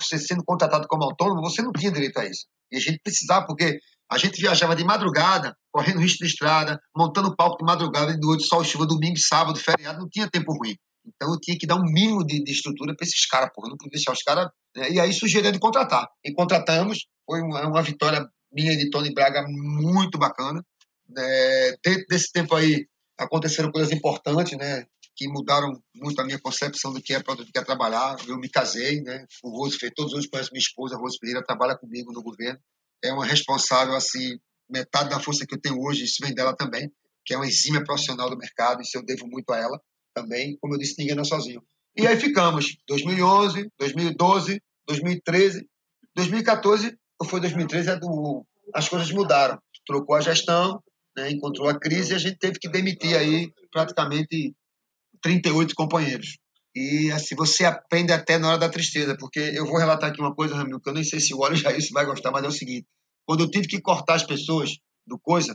[0.00, 2.46] você sendo contratado como autônomo, você não tinha direito a isso.
[2.70, 3.78] E a gente precisava, porque
[4.10, 8.46] a gente viajava de madrugada, correndo risco de estrada, montando palco de madrugada, de noite,
[8.46, 10.76] sol, chuva, domingo, sábado, feriado, não tinha tempo ruim.
[11.04, 13.70] Então eu tinha que dar um mínimo de, de estrutura para esses caras, porque eu
[13.70, 14.48] não podia deixar os caras.
[14.76, 14.92] Né?
[14.92, 16.08] E aí sugeri de contratar.
[16.24, 20.64] E contratamos, foi uma, uma vitória minha de Tony Braga muito bacana.
[21.16, 22.86] É, dentro desse tempo aí
[23.18, 24.84] aconteceram coisas importantes, né?
[25.14, 28.16] Que mudaram muito a minha concepção do que é do que é trabalhar.
[28.26, 29.26] Eu me casei, né?
[29.42, 32.58] O Rose fez, todos hoje conhecem minha esposa, a Rose Pereira, trabalha comigo no governo.
[33.04, 34.38] É uma responsável, assim,
[34.70, 36.90] metade da força que eu tenho hoje, isso vem dela também,
[37.26, 39.78] que é uma exímia profissional do mercado, isso eu devo muito a ela
[40.14, 40.56] também.
[40.60, 41.62] Como eu disse, ninguém é sozinho.
[41.96, 42.76] E aí ficamos.
[42.88, 45.66] 2011, 2012, 2013,
[46.14, 48.44] 2014, ou foi 2013, é do,
[48.74, 49.58] as coisas mudaram.
[49.86, 50.82] Trocou a gestão,
[51.16, 54.54] né, encontrou a crise e a gente teve que demitir aí praticamente
[55.20, 56.38] 38 companheiros.
[56.74, 60.34] E assim, você aprende até na hora da tristeza, porque eu vou relatar aqui uma
[60.34, 62.52] coisa, Ramiro, que eu nem sei se o Óleo isso vai gostar, mas é o
[62.52, 62.86] seguinte:
[63.26, 65.54] quando eu tive que cortar as pessoas do coisa,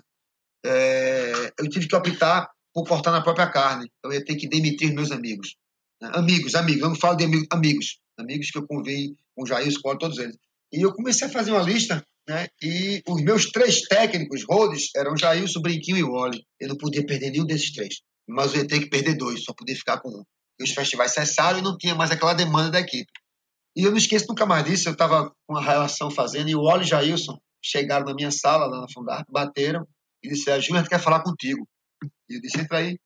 [0.63, 3.91] é, eu tive que optar por cortar na própria carne.
[4.03, 5.55] Eu ia ter que demitir meus amigos.
[5.99, 9.73] Amigos, amigos, eu não falo de amigos, amigos, amigos que eu convivi com o Jair,
[9.81, 10.37] com todos eles.
[10.71, 12.47] E eu comecei a fazer uma lista, né?
[12.61, 16.43] E os meus três técnicos, Rhodes, eram o Brinquinho e o Oli.
[16.59, 17.95] Eu não podia perder nenhum desses três.
[18.29, 20.23] Mas eu ia ter que perder dois, só podia ficar com um.
[20.59, 23.11] E os festivais cessaram e não tinha mais aquela demanda da equipe.
[23.75, 26.61] E eu não esqueço nunca mais disso, eu estava com uma relação fazendo, e o
[26.61, 29.83] Oli e Jailson chegaram na minha sala, lá na Fundar, bateram
[30.23, 31.67] e disseram, Júnior, quer falar contigo.
[32.29, 32.97] Eu disse, entra aí.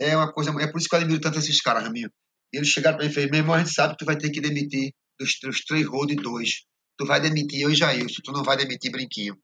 [0.00, 2.10] É uma coisa, é por isso que eu admiro tanto esses caras, Raminho.
[2.52, 4.30] Eles chegaram para mim e falaram, meu irmão, a gente sabe que tu vai ter
[4.30, 6.64] que demitir dos, dos três road dois.
[6.98, 9.36] Tu vai demitir eu e Jailson, tu não vai demitir Brinquinho.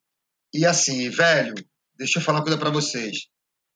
[0.52, 1.54] E assim, velho,
[1.96, 3.26] deixa eu falar uma coisa para vocês.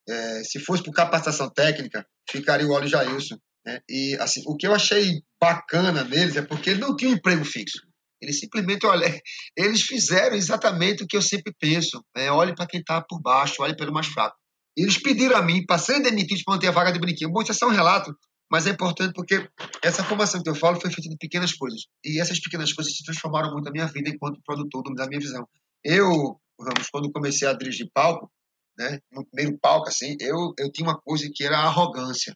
[0.08, 3.36] É, se fosse por capacitação técnica, ficaria o Oli Jailson.
[3.64, 3.80] Né?
[3.88, 7.44] E assim, o que eu achei bacana neles é porque eles não tinham um emprego
[7.44, 7.78] fixo.
[8.20, 9.06] Eles simplesmente, olha,
[9.56, 12.04] eles fizeram exatamente o que eu sempre penso.
[12.16, 12.30] Né?
[12.30, 14.36] Olhe para quem está por baixo, olhe pelo mais fraco.
[14.80, 17.30] Eles pediram a mim, para serem demitidos para manter a vaga de brinquedo.
[17.30, 18.16] Bom, isso é só um relato,
[18.50, 19.46] mas é importante porque
[19.82, 21.82] essa formação que eu falo foi feita de pequenas coisas.
[22.04, 25.46] E essas pequenas coisas se transformaram muito na minha vida enquanto produtor, da minha visão.
[25.84, 28.30] Eu, Ramos, quando comecei a dirigir palco,
[28.78, 32.34] né, no primeiro palco, assim, eu, eu tinha uma coisa que era a arrogância.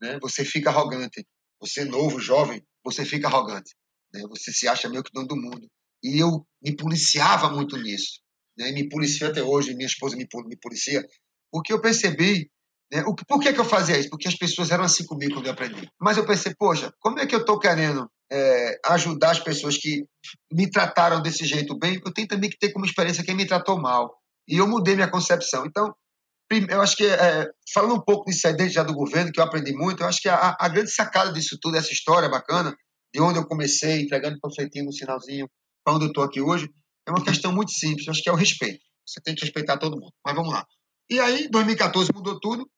[0.00, 0.18] Né?
[0.20, 1.26] Você fica arrogante.
[1.60, 3.74] Você novo, jovem, você fica arrogante.
[4.12, 4.22] Né?
[4.30, 5.66] Você se acha meio que dono do mundo.
[6.02, 8.20] E eu me policiava muito nisso.
[8.56, 8.72] Né?
[8.72, 11.06] Me policia até hoje, minha esposa me, me policia,
[11.50, 12.50] porque eu percebi.
[12.92, 13.02] Né?
[13.06, 14.10] O, por que, que eu fazia isso?
[14.10, 15.88] Porque as pessoas eram assim comigo quando eu aprendi.
[16.00, 20.04] Mas eu pensei, poxa, como é que eu estou querendo é, ajudar as pessoas que
[20.52, 22.00] me trataram desse jeito bem?
[22.04, 24.16] Eu tenho também que ter como experiência quem me tratou mal.
[24.48, 25.66] E eu mudei minha concepção.
[25.66, 25.92] Então,
[26.68, 29.44] eu acho que, é, falando um pouco disso aí dentro já do governo, que eu
[29.44, 32.76] aprendi muito, eu acho que a, a grande sacada disso tudo, essa história bacana,
[33.12, 35.48] de onde eu comecei, entregando panfletinho no sinalzinho,
[35.84, 36.68] para onde eu estou aqui hoje,
[37.06, 38.80] é uma questão muito simples, eu acho que é o respeito.
[39.06, 40.12] Você tem que respeitar todo mundo.
[40.24, 40.64] Mas vamos lá.
[41.08, 42.68] E aí, 2014 mudou tudo,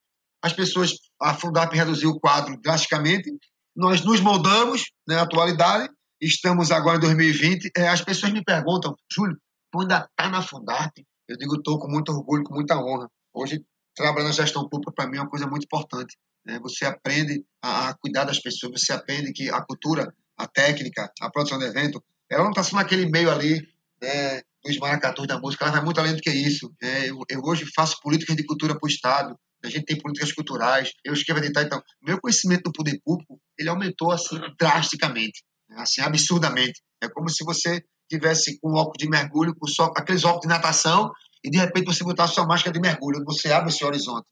[0.42, 3.30] as pessoas, a Fundap reduziu o quadro drasticamente,
[3.74, 8.94] nós nos moldamos na né, atualidade, estamos agora em 2020, é, as pessoas me perguntam,
[9.10, 9.36] Júlio,
[9.70, 10.92] tu ainda está na Fundap?
[11.28, 13.08] Eu digo, estou com muito orgulho, com muita honra.
[13.32, 13.62] Hoje,
[13.94, 16.16] trabalhar na gestão pública, para mim, é uma coisa muito importante.
[16.44, 16.58] Né?
[16.60, 21.30] Você aprende a, a cuidar das pessoas, você aprende que a cultura a técnica, a
[21.30, 23.68] produção do evento, ela não está só naquele meio ali
[24.00, 26.72] né, dos maracatus da música, ela vai muito além do que isso.
[26.82, 30.32] É, eu, eu, hoje faço políticas de cultura para o Estado, a gente tem políticas
[30.32, 35.76] culturais, eu escrevo editar, então, meu conhecimento do poder público, ele aumentou assim drasticamente, né,
[35.80, 36.80] assim, absurdamente.
[37.02, 40.48] É como se você tivesse com um óculos de mergulho, com só aqueles óculos de
[40.48, 41.10] natação,
[41.44, 44.26] e de repente você botar a sua máscara de mergulho, você abre esse horizonte.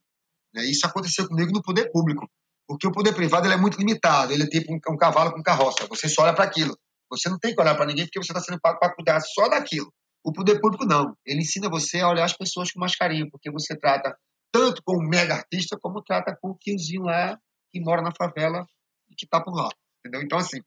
[0.54, 0.64] Né?
[0.64, 2.28] Isso aconteceu comigo no poder público.
[2.66, 5.86] Porque o poder privado é muito limitado, ele é tipo um, um cavalo com carroça,
[5.88, 6.76] você só olha para aquilo.
[7.10, 9.48] Você não tem que olhar para ninguém porque você está sendo pago para cuidar só
[9.48, 9.92] daquilo.
[10.26, 11.16] O poder público não.
[11.24, 14.12] Ele ensina você a olhar as pessoas com mais carinho, porque você trata
[14.50, 17.38] tanto com um mega artista como trata com o tiozinho lá
[17.70, 18.66] que mora na favela
[19.08, 19.68] e que está por lá.
[20.00, 20.22] Entendeu?
[20.22, 20.60] Então, assim,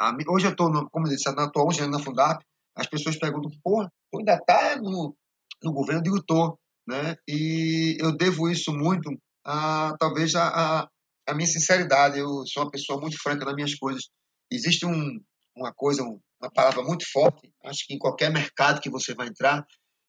[0.00, 2.40] a, hoje eu estou, como eu disse, na tua 11 anos na Fundap,
[2.76, 5.16] as pessoas perguntam, porra, tu ainda está no,
[5.60, 5.98] no governo?
[5.98, 6.56] Eu digo, estou.
[6.86, 7.16] Né?
[7.26, 9.10] E eu devo isso muito
[9.44, 10.88] a, talvez, a,
[11.26, 12.20] a minha sinceridade.
[12.20, 14.04] Eu sou uma pessoa muito franca nas minhas coisas.
[14.48, 15.20] Existe um,
[15.56, 16.04] uma coisa,
[16.40, 17.52] uma palavra muito forte.
[17.64, 19.64] Acho que em qualquer mercado que você vai entrar,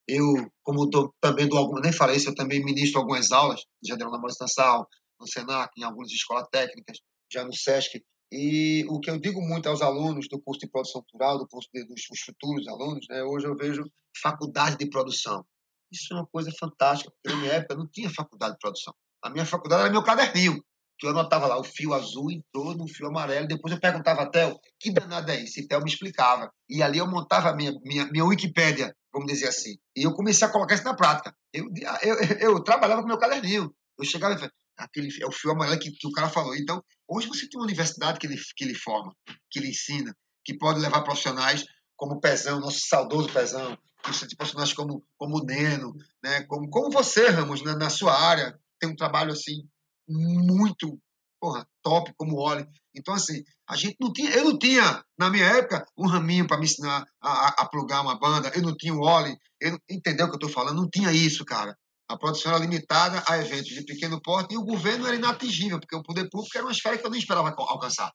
[0.07, 0.25] eu,
[0.63, 4.11] como tô, também dou algumas, nem falei isso, eu também ministro algumas aulas, já deram
[4.11, 4.87] na Nassau,
[5.19, 6.97] no Senac, em algumas escolas técnicas,
[7.31, 8.01] já no SESC.
[8.31, 11.69] E o que eu digo muito aos alunos do curso de produção cultural, do curso
[11.73, 13.83] de, dos futuros alunos, né, hoje eu vejo
[14.21, 15.45] faculdade de produção.
[15.91, 18.93] Isso é uma coisa fantástica, porque na minha época não tinha faculdade de produção.
[19.21, 20.63] A minha faculdade era meu caderninho
[21.01, 23.47] que eu anotava lá, o fio azul entrou no fio amarelo.
[23.47, 25.59] Depois eu perguntava a Theo, que danada é isso?
[25.59, 26.53] E Theo me explicava.
[26.69, 29.79] E ali eu montava a minha, minha, minha Wikipédia, vamos dizer assim.
[29.95, 31.35] E eu comecei a colocar isso na prática.
[31.51, 31.65] Eu,
[32.03, 33.73] eu, eu, trabalhava com meu caderninho.
[33.97, 36.55] Eu chegava e falava, aquele é o fio amarelo que, que o cara falou.
[36.55, 39.11] Então, hoje você tem uma universidade que ele, que ele forma,
[39.49, 41.65] que ele ensina, que pode levar profissionais
[41.97, 46.43] como o Pezão, nosso saudoso Pezão, que você profissionais como, como o Neno, né?
[46.43, 49.67] como, como você, Ramos, na, na sua área, tem um trabalho assim
[50.11, 50.99] muito
[51.41, 52.65] porra, top como o Oli.
[52.95, 56.59] Então, assim, a gente não tinha, eu não tinha, na minha época, um raminho para
[56.59, 60.29] me ensinar a, a, plugar uma banda, eu não tinha o Oli, eu, entendeu o
[60.29, 60.79] que eu estou falando?
[60.79, 61.75] Não tinha isso, cara.
[62.07, 65.95] A produção era limitada a eventos de pequeno porte e o governo era inatingível, porque
[65.95, 68.11] o poder público era uma esfera que eu nem esperava alcançar.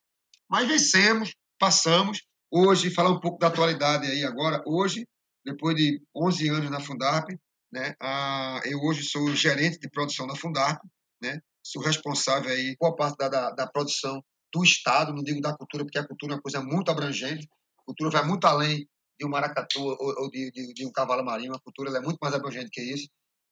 [0.48, 2.20] Mas vencemos, passamos.
[2.52, 4.62] Hoje, falar um pouco da atualidade aí agora.
[4.66, 5.04] Hoje,
[5.44, 7.30] depois de 11 anos na Fundarp,
[7.72, 10.78] né, a, eu hoje sou gerente de produção da Fundarp,
[11.20, 15.57] né, sou responsável aí por parte da, da, da, produção do Estado, não digo da
[15.57, 17.48] cultura, porque a cultura é uma coisa muito abrangente,
[17.81, 21.24] a cultura vai muito além de um maracatu ou, ou de, de, de, um cavalo
[21.24, 23.09] marinho, a cultura é muito mais abrangente que isso.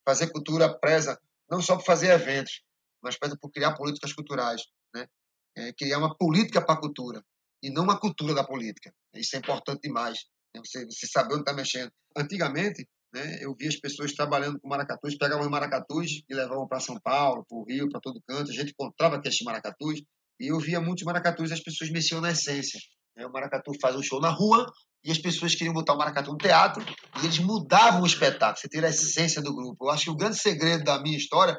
[0.07, 1.19] Fazer cultura preza
[1.51, 2.63] não só por fazer eventos,
[3.03, 4.63] mas preza por criar políticas culturais,
[4.95, 5.07] né?
[5.57, 7.25] É, criar uma política para a cultura
[7.63, 8.93] e não uma cultura da política.
[9.15, 10.25] Isso é importante demais.
[10.55, 10.61] Né?
[10.65, 11.93] Você, você saber onde está mexendo.
[12.17, 16.99] Antigamente, né, eu via as pessoas trabalhando com maracatus, pegavam maracatus e levavam para São
[17.01, 18.51] Paulo, para o Rio, para todo canto.
[18.51, 20.03] A gente encontrava aqueles maracatus
[20.41, 22.81] e eu via muitos maracatus e as pessoas mexiam na essência.
[23.17, 23.25] Né?
[23.25, 24.67] O maracatu faz um show na rua
[25.05, 26.85] e as pessoas queriam botar o maracatu no teatro
[27.23, 29.87] e eles mudavam o espetáculo, você tira a essência do grupo.
[29.87, 31.57] Eu acho que o grande segredo da minha história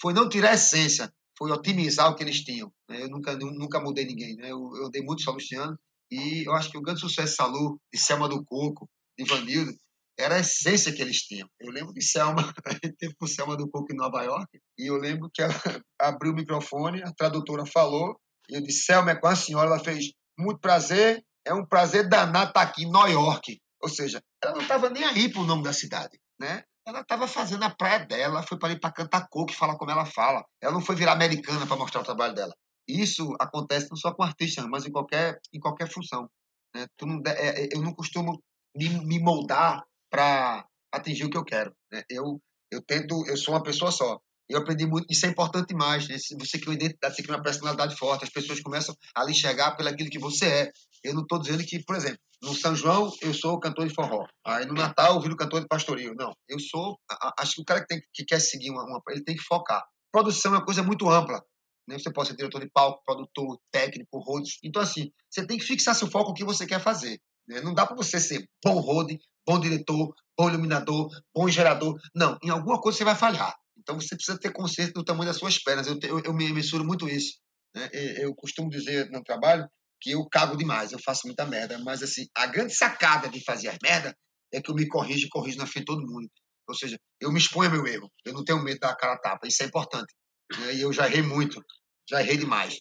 [0.00, 2.72] foi não tirar a essência, foi otimizar o que eles tinham.
[2.88, 3.02] Né?
[3.02, 4.36] Eu nunca, nunca mudei ninguém.
[4.36, 4.50] Né?
[4.50, 5.78] Eu, eu dei muito só Luciano
[6.10, 8.88] e eu acho que o grande sucesso de Salu, de Selma do Coco,
[9.18, 9.70] de Vanildo,
[10.18, 11.48] era a essência que eles tinham.
[11.60, 14.48] Eu lembro de Selma, a gente teve com Selma do Coco em Nova York,
[14.78, 15.54] e eu lembro que ela
[16.00, 19.82] abriu o microfone, a tradutora falou, e eu disse, Selma, é com a senhora, ela
[19.82, 23.58] fez, muito prazer, é um prazer danado estar aqui em Nova York.
[23.82, 26.62] Ou seja, ela não estava nem aí para o nome da cidade, né?
[26.86, 29.90] Ela estava fazendo a praia dela, foi para ir para cantar coco e falar como
[29.90, 30.44] ela fala.
[30.60, 32.54] Ela não foi virar americana para mostrar o trabalho dela.
[32.86, 36.28] Isso acontece não só com artista, mas em qualquer, em qualquer função.
[36.74, 36.86] Né?
[37.02, 38.38] Não, é, é, eu não costumo
[38.76, 39.82] me, me moldar
[40.14, 41.74] para atingir o que eu quero.
[41.92, 42.04] Né?
[42.08, 44.20] Eu, eu tento, eu sou uma pessoa só.
[44.48, 46.06] Eu aprendi muito, isso é importante demais.
[46.06, 46.16] Né?
[46.38, 49.72] Você cria uma identidade, você cria uma personalidade forte, as pessoas começam a lhe enxergar
[49.72, 50.70] pelo aquilo que você é.
[51.02, 54.24] Eu não estou dizendo que, por exemplo, no São João eu sou cantor de forró,
[54.46, 56.14] aí no Natal eu viro cantor de pastoril.
[56.16, 56.96] Não, eu sou.
[57.36, 59.82] Acho que o cara que, tem, que quer seguir uma, uma, ele tem que focar.
[60.12, 61.42] Produção é uma coisa muito ampla.
[61.88, 61.98] Né?
[61.98, 64.48] Você pode ser diretor de palco, produtor, técnico, road.
[64.62, 67.18] Então, assim, você tem que fixar seu foco no que você quer fazer.
[67.48, 67.60] Né?
[67.60, 71.98] Não dá para você ser bom road, bom diretor, bom iluminador, bom gerador.
[72.14, 73.54] Não, em alguma coisa você vai falhar.
[73.78, 75.86] Então você precisa ter consciência do tamanho das suas pernas.
[75.86, 77.38] Eu, eu, eu me mensuro muito isso.
[77.74, 77.88] Né?
[77.92, 79.68] Eu costumo dizer no trabalho
[80.00, 81.78] que eu cago demais, eu faço muita merda.
[81.78, 84.16] Mas assim, a grande sacada de fazer as merda
[84.52, 86.28] é que eu me corrijo e corrijo na frente de todo mundo.
[86.68, 88.10] Ou seja, eu me exponho ao meu erro.
[88.24, 89.46] Eu não tenho medo da cara tapa.
[89.46, 90.14] Isso é importante.
[90.58, 90.74] Né?
[90.76, 91.62] E eu já errei muito.
[92.08, 92.78] Já errei demais.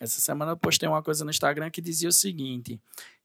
[0.00, 2.80] Essa semana eu postei uma coisa no Instagram que dizia o seguinte: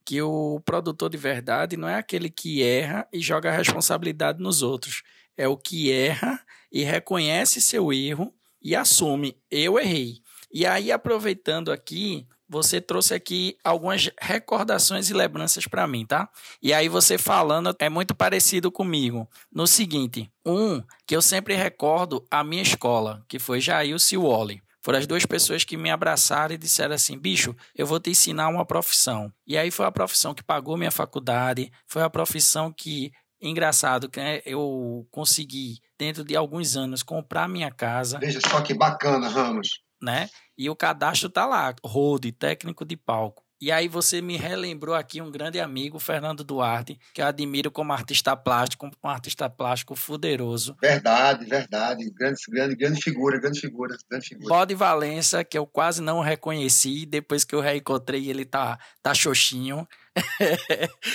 [0.08, 4.64] que o produtor de verdade não é aquele que erra e joga a responsabilidade nos
[4.64, 5.04] outros.
[5.36, 6.40] É o que erra
[6.72, 10.22] e reconhece seu erro e assume, eu errei.
[10.50, 16.30] E aí, aproveitando aqui, você trouxe aqui algumas recordações e lembranças para mim, tá?
[16.62, 19.30] E aí você falando é muito parecido comigo.
[19.52, 24.64] No seguinte, um que eu sempre recordo a minha escola, que foi Jair Wally.
[24.88, 28.48] Foram as duas pessoas que me abraçaram e disseram assim: bicho, eu vou te ensinar
[28.48, 29.30] uma profissão.
[29.46, 34.18] E aí foi a profissão que pagou minha faculdade, foi a profissão que engraçado que
[34.18, 38.18] né, eu consegui dentro de alguns anos comprar minha casa.
[38.18, 39.82] Veja só que bacana, Ramos.
[40.02, 40.30] Né?
[40.58, 43.44] E o cadastro tá lá, road, técnico de palco.
[43.60, 47.92] E aí você me relembrou aqui um grande amigo, Fernando Duarte, que eu admiro como
[47.92, 50.78] artista plástico, um artista plástico fuderoso.
[50.80, 52.10] Verdade, verdade.
[52.12, 54.48] Grande, grande, grande figura, grande figura, grande figura.
[54.48, 59.88] Bode Valença, que eu quase não reconheci, depois que eu reencontrei ele tá, tá xoxinho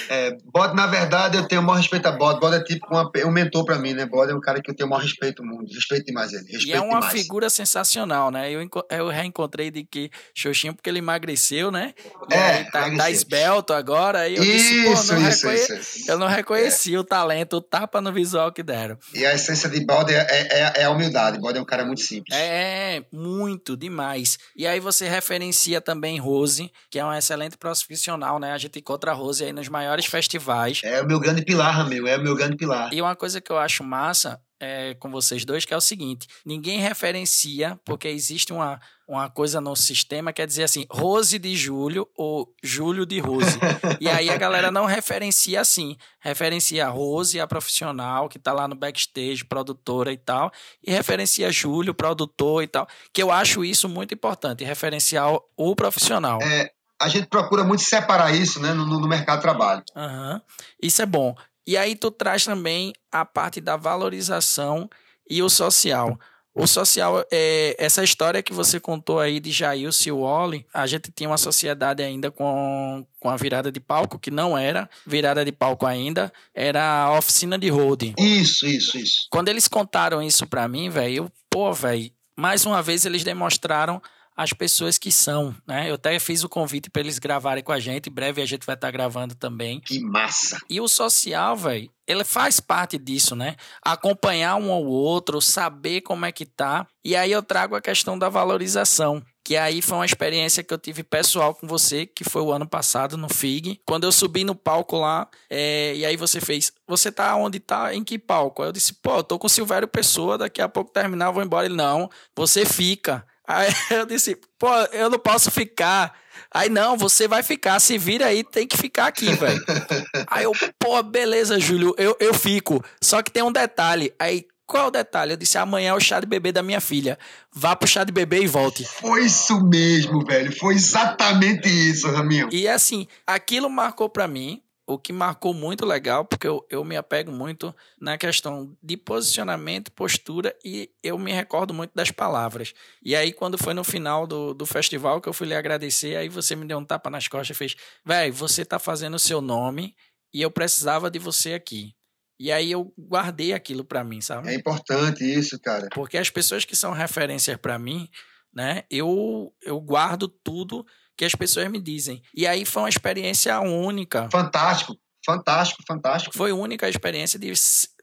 [0.09, 2.41] é, Bode, na verdade, eu tenho o maior respeito a Bode.
[2.41, 4.07] Bode é tipo uma, um mentor para mim, né?
[4.07, 5.73] Bode é um cara que eu tenho o maior respeito mundo.
[5.73, 6.45] Respeito demais ele.
[6.45, 7.13] Respeito e é uma demais.
[7.13, 8.51] figura sensacional, né?
[8.51, 11.95] Eu, eu reencontrei de que Xoxinho, porque ele emagreceu, né?
[12.31, 14.29] E é, tá, tá, esbelto agora.
[14.29, 15.55] E eu isso, disse, não isso, reconhe...
[15.55, 16.99] isso, isso, Eu não reconheci é.
[16.99, 18.99] o talento, o tapa no visual que deram.
[19.15, 21.39] E a essência de Bode é, é, é a humildade.
[21.39, 22.37] Bode é um cara muito simples.
[22.37, 24.39] É, muito, demais.
[24.57, 28.53] E aí você referencia também Rose, que é uma excelente profissional, né?
[28.53, 30.81] A gente encontra a Rose aí nos maiores festivais.
[30.85, 32.93] É o meu grande pilar, meu, é o meu grande pilar.
[32.93, 36.29] E uma coisa que eu acho massa é, com vocês dois, que é o seguinte:
[36.45, 38.79] ninguém referencia, porque existe uma,
[39.09, 43.59] uma coisa no sistema que é dizer assim, Rose de Júlio ou Júlio de Rose.
[43.99, 45.97] e aí a galera não referencia assim.
[46.21, 50.53] Referencia a Rose, a profissional, que tá lá no backstage, produtora e tal,
[50.87, 52.87] e referencia Júlio, produtor e tal.
[53.13, 56.41] Que eu acho isso muito importante, referenciar o profissional.
[56.43, 56.71] É,
[57.03, 59.83] a gente procura muito separar isso né, no, no mercado de trabalho.
[59.97, 60.41] Uhum.
[60.81, 61.35] Isso é bom.
[61.67, 64.89] E aí tu traz também a parte da valorização
[65.29, 66.19] e o social.
[66.55, 71.11] O social, é, essa história que você contou aí de Jailson e Wally, a gente
[71.11, 75.51] tinha uma sociedade ainda com, com a virada de palco, que não era virada de
[75.51, 78.15] palco ainda, era a oficina de road.
[78.19, 79.27] Isso, isso, isso.
[79.31, 84.03] Quando eles contaram isso pra mim, velho, eu, pô, velho, mais uma vez eles demonstraram
[84.37, 85.91] as pessoas que são, né?
[85.91, 88.67] Eu até fiz o convite para eles gravarem com a gente, em breve a gente
[88.67, 89.81] vai estar tá gravando também.
[89.81, 90.59] Que massa!
[90.69, 93.57] E o social, velho, ele faz parte disso, né?
[93.83, 96.87] Acompanhar um ao outro, saber como é que tá.
[97.05, 99.23] E aí eu trago a questão da valorização.
[99.45, 102.67] Que aí foi uma experiência que eu tive pessoal com você, que foi o ano
[102.67, 103.81] passado no FIG.
[103.85, 107.93] Quando eu subi no palco lá, é, e aí você fez, você tá onde tá?
[107.93, 108.63] Em que palco?
[108.63, 111.33] Aí eu disse, pô, eu tô com o Silvério Pessoa, daqui a pouco terminar, eu
[111.33, 111.67] vou embora.
[111.67, 113.27] Ele, não, você fica.
[113.53, 116.15] Aí eu disse, pô, eu não posso ficar.
[116.55, 119.63] Aí, não, você vai ficar, se vira aí, tem que ficar aqui, velho.
[120.27, 122.83] aí eu, pô, beleza, Júlio, eu, eu fico.
[123.01, 124.13] Só que tem um detalhe.
[124.19, 125.33] Aí, qual é o detalhe?
[125.33, 127.19] Eu disse, amanhã é o chá de bebê da minha filha.
[127.53, 128.85] Vá pro chá de bebê e volte.
[128.85, 130.55] Foi isso mesmo, velho.
[130.59, 132.49] Foi exatamente isso, Raminho.
[132.51, 134.63] E assim, aquilo marcou para mim
[134.95, 139.93] o que marcou muito legal, porque eu, eu me apego muito na questão de posicionamento,
[139.93, 142.73] postura, e eu me recordo muito das palavras.
[143.03, 146.29] E aí, quando foi no final do, do festival que eu fui lhe agradecer, aí
[146.29, 149.41] você me deu um tapa nas costas e fez: velho, você tá fazendo o seu
[149.41, 149.95] nome
[150.33, 151.95] e eu precisava de você aqui.
[152.39, 154.49] E aí eu guardei aquilo para mim, sabe?
[154.49, 155.89] É importante isso, cara.
[155.95, 158.09] Porque as pessoas que são referências para mim,
[158.53, 160.85] né, eu, eu guardo tudo
[161.17, 162.23] que as pessoas me dizem.
[162.35, 164.29] E aí foi uma experiência única.
[164.31, 166.37] Fantástico, fantástico, fantástico.
[166.37, 167.53] Foi única a experiência de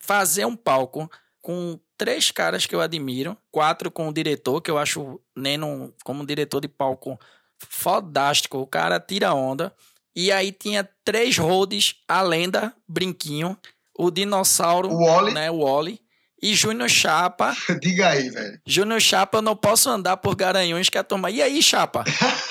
[0.01, 1.10] fazer um palco
[1.41, 6.26] com três caras que eu admiro, quatro com o diretor, que eu acho Neno como
[6.26, 7.20] diretor de palco
[7.60, 9.74] fodástico, o cara tira onda.
[10.16, 13.57] E aí tinha três roads, a lenda, Brinquinho,
[13.97, 15.34] o dinossauro, o Wally.
[15.34, 15.99] né, o Wally,
[16.41, 17.55] e Júnior Chapa.
[17.81, 18.59] Diga aí, velho.
[18.65, 21.29] Júnior Chapa, eu não posso andar por Garanhões que a turma.
[21.29, 22.03] E aí, Chapa?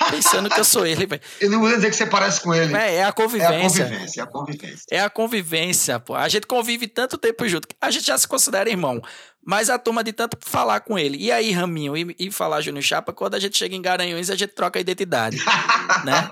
[0.09, 1.21] Pensando que eu sou ele, velho.
[1.39, 2.75] Eu não vou dizer que você parece com ele.
[2.75, 3.49] É, é a convivência.
[3.51, 4.85] É a convivência, é a convivência.
[4.91, 6.15] É a convivência, pô.
[6.15, 7.67] A gente convive tanto tempo junto.
[7.81, 9.01] A gente já se considera irmão.
[9.49, 11.17] Mas a turma de tanto falar com ele.
[11.17, 14.35] E aí, Raminho, e, e falar Júnior Chapa, quando a gente chega em Garanhões, a
[14.35, 15.37] gente troca a identidade.
[16.05, 16.29] né?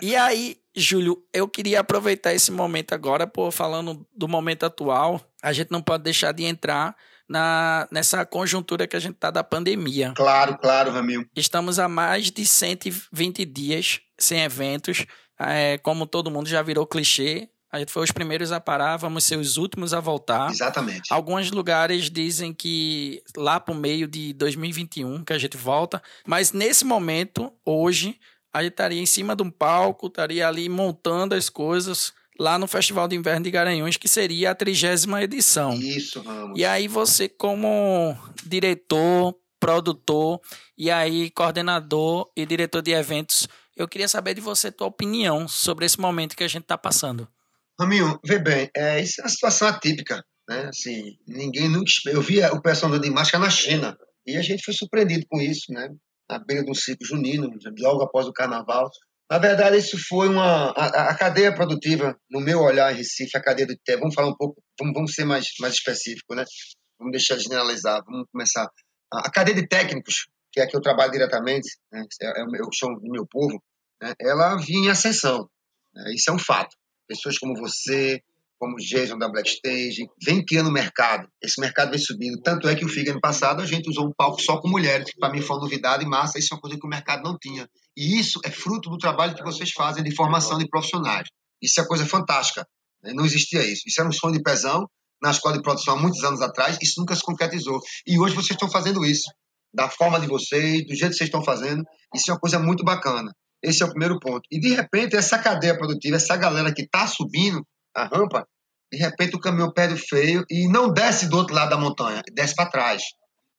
[0.00, 5.20] E aí, Júlio, eu queria aproveitar esse momento agora, pô, falando do momento atual.
[5.42, 6.94] A gente não pode deixar de entrar
[7.28, 10.12] na, nessa conjuntura que a gente está da pandemia.
[10.14, 11.26] Claro, claro, Ramil.
[11.34, 15.04] Estamos há mais de 120 dias sem eventos.
[15.36, 19.24] É, como todo mundo já virou clichê, a gente foi os primeiros a parar, vamos
[19.24, 20.50] ser os últimos a voltar.
[20.50, 21.10] Exatamente.
[21.10, 26.52] Alguns lugares dizem que lá para o meio de 2021 que a gente volta, mas
[26.52, 28.20] nesse momento, hoje,
[28.52, 32.66] a gente estaria em cima de um palco, estaria ali montando as coisas lá no
[32.66, 35.72] Festival de Inverno de Garanhuns, que seria a trigésima edição.
[35.72, 36.58] Isso, vamos.
[36.58, 38.14] E aí você, como
[38.44, 40.40] diretor, produtor
[40.76, 45.86] e aí coordenador e diretor de eventos, eu queria saber de você tua opinião sobre
[45.86, 47.26] esse momento que a gente está passando.
[47.80, 50.68] Raminho, vê bem, é, isso é uma situação atípica, né?
[50.68, 51.90] Assim, ninguém nunca...
[52.06, 53.96] Eu vi o pessoal de máscara na China
[54.26, 55.88] e a gente foi surpreendido com isso, né?
[56.30, 58.90] Na beira do ciclo junino, logo após o carnaval.
[59.30, 60.70] Na verdade, isso foi uma...
[60.72, 63.74] A, a cadeia produtiva, no meu olhar em Recife, a cadeia do...
[63.98, 66.44] Vamos falar um pouco, vamos, vamos ser mais, mais específico, né?
[66.98, 68.68] Vamos deixar de generalizar, vamos começar.
[69.12, 72.04] A, a cadeia de técnicos, que é a que eu trabalho diretamente, né?
[72.20, 73.62] é, é, eu chamo do meu povo,
[74.00, 74.12] né?
[74.20, 75.48] ela vinha em ascensão.
[75.94, 76.12] Né?
[76.14, 76.76] Isso é um fato
[77.12, 78.20] pessoas como você,
[78.58, 81.26] como Jason da Blackstage, vem criando mercado.
[81.42, 82.40] Esse mercado vem subindo.
[82.42, 85.10] Tanto é que o FIG ano passado a gente usou um palco só com mulheres,
[85.10, 86.38] que para mim foi uma novidade e massa.
[86.38, 87.68] Isso é uma coisa que o mercado não tinha.
[87.96, 91.28] E isso é fruto do trabalho que vocês fazem de formação de profissionais.
[91.60, 92.64] Isso é coisa fantástica.
[93.02, 93.12] Né?
[93.12, 93.82] Não existia isso.
[93.86, 94.86] Isso era um sonho de pezão
[95.20, 96.78] na escola de produção há muitos anos atrás.
[96.80, 97.80] Isso nunca se concretizou.
[98.06, 99.28] E hoje vocês estão fazendo isso.
[99.74, 101.82] Da forma de vocês, do jeito que vocês estão fazendo.
[102.14, 103.32] Isso é uma coisa muito bacana.
[103.62, 104.42] Esse é o primeiro ponto.
[104.50, 108.46] E de repente, essa cadeia produtiva, essa galera que está subindo a rampa,
[108.92, 112.22] de repente o caminhão perde o freio e não desce do outro lado da montanha,
[112.32, 113.02] desce para trás.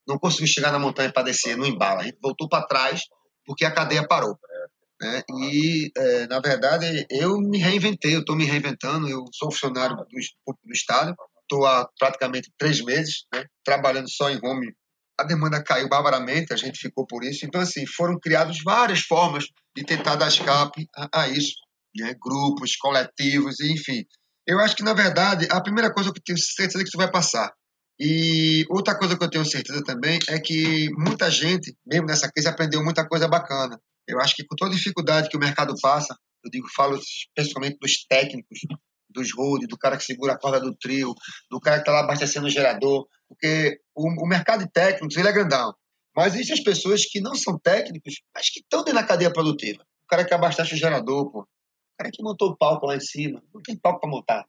[0.07, 2.01] Não conseguiu chegar na montanha para descer, não embala.
[2.01, 3.01] A gente voltou para trás
[3.45, 4.37] porque a cadeia parou.
[5.01, 5.21] Né?
[5.29, 9.07] E, é, na verdade, eu me reinventei, eu estou me reinventando.
[9.07, 14.39] Eu sou funcionário do, do Estado, estou há praticamente três meses né, trabalhando só em
[14.43, 14.73] home
[15.19, 17.45] a demanda caiu barbaramente, a gente ficou por isso.
[17.45, 19.45] Então, assim, foram criadas várias formas
[19.75, 21.55] de tentar dar escape a, a isso,
[21.95, 22.15] né?
[22.21, 24.05] grupos, coletivos, enfim.
[24.45, 26.97] Eu acho que, na verdade, a primeira coisa que eu tenho certeza é que isso
[26.97, 27.51] vai passar.
[27.99, 32.47] E outra coisa que eu tenho certeza também é que muita gente, mesmo nessa crise,
[32.47, 33.79] aprendeu muita coisa bacana.
[34.07, 38.05] Eu acho que com toda dificuldade que o mercado passa, eu digo, falo especialmente dos
[38.05, 38.59] técnicos,
[39.09, 41.13] dos road, do cara que segura a corda do trio,
[41.49, 45.29] do cara que está lá abastecendo o gerador, Porque o, o mercado de técnicos ele
[45.29, 45.73] é grandão.
[46.15, 49.83] Mas existem as pessoas que não são técnicos, mas que estão dentro da cadeia produtiva.
[50.03, 51.41] O cara que abastece o gerador, pô.
[51.41, 53.41] O cara que montou o palco lá em cima.
[53.53, 54.45] Não tem palco para montar.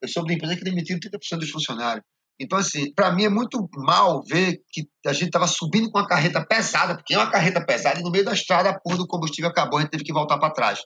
[0.00, 2.04] Eu soube de empresa que demitiram 30% dos funcionários.
[2.40, 6.06] Então, assim, para mim é muito mal ver que a gente estava subindo com uma
[6.06, 9.06] carreta pesada, porque é uma carreta pesada, e no meio da estrada a porra do
[9.06, 10.80] combustível acabou, a gente teve que voltar para trás.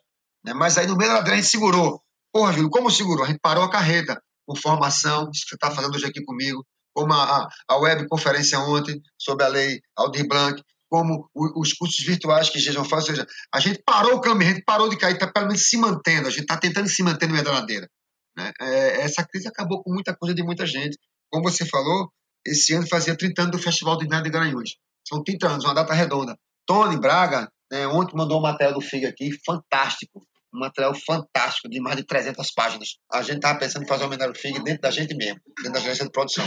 [0.45, 0.53] Né?
[0.53, 2.03] Mas aí no meio da ladeira a gente segurou.
[2.33, 3.25] Porra, Júlio, como segurou?
[3.25, 6.67] A gente parou a carreta com formação, isso que você está fazendo hoje aqui comigo,
[6.95, 12.49] como a, a web conferência ontem sobre a lei Aldir Blanc, como os cursos virtuais
[12.49, 15.15] que Jesus faz, ou seja, a gente parou o caminho, a gente parou de cair,
[15.15, 17.89] está pelo menos se mantendo, a gente está tentando se manter no meio da ladeira.
[18.37, 18.53] Né?
[18.61, 20.97] É, essa crise acabou com muita coisa de muita gente.
[21.33, 22.11] Como você falou,
[22.47, 24.77] esse ano fazia 30 anos do Festival do Inverno de Garanhuns.
[25.07, 26.37] São 30 anos, uma data redonda.
[26.67, 30.25] Tony Braga, né, ontem mandou um material do FIG aqui, fantástico.
[30.55, 32.97] Um material fantástico, de mais de 300 páginas.
[33.13, 35.81] A gente estava pensando em fazer homenagem ao FIG dentro da gente mesmo, dentro da
[35.81, 36.45] agência de produção.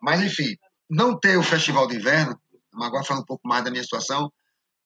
[0.00, 0.56] Mas, enfim,
[0.88, 2.38] não ter o Festival de Inverno,
[2.74, 4.30] agora falando um pouco mais da minha situação,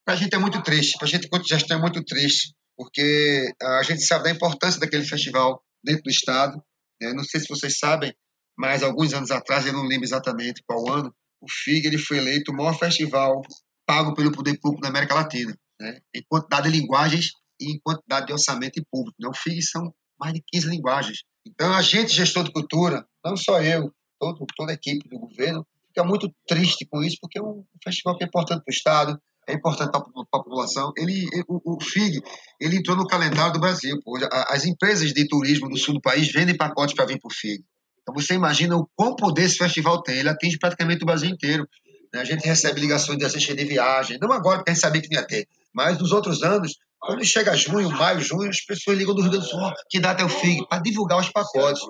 [0.04, 3.52] para a gente é muito triste, para a gente, enquanto gestão, é muito triste, porque
[3.60, 6.62] a gente sabe da importância daquele festival dentro do Estado.
[7.00, 7.12] Né?
[7.12, 8.14] Não sei se vocês sabem,
[8.56, 12.52] mas alguns anos atrás, eu não lembro exatamente qual ano, o FIG ele foi eleito
[12.52, 13.42] o maior festival
[13.86, 16.00] pago pelo poder público na América Latina, né?
[16.14, 19.16] em quantidade de linguagens e em quantidade de orçamento público.
[19.20, 19.28] Né?
[19.28, 21.18] O FIG são mais de 15 linguagens.
[21.46, 25.66] Então, a gente, gestor de cultura, não só eu, todo, toda a equipe do governo,
[25.88, 29.20] fica muito triste com isso, porque é um festival que é importante para o Estado,
[29.46, 30.92] é importante para a população.
[30.96, 32.20] Ele, o, o, FIG
[32.60, 34.00] ele entrou no calendário do Brasil.
[34.04, 34.18] Pô.
[34.48, 37.64] As empresas de turismo do sul do país vendem pacotes para vir para o FIG.
[38.02, 40.18] Então você imagina o quão poder esse festival tem.
[40.18, 41.66] Ele atinge praticamente o Brasil inteiro.
[42.12, 42.20] Né?
[42.20, 45.14] A gente recebe ligações de assistência de viagem, não agora, porque a gente sabia que
[45.14, 46.76] ia ter, mas nos outros anos,
[47.06, 50.10] quando chega junho, maio, junho, as pessoas ligam do Rio Grande do Sul, que dá
[50.10, 51.80] até o FIG, para divulgar os pacotes.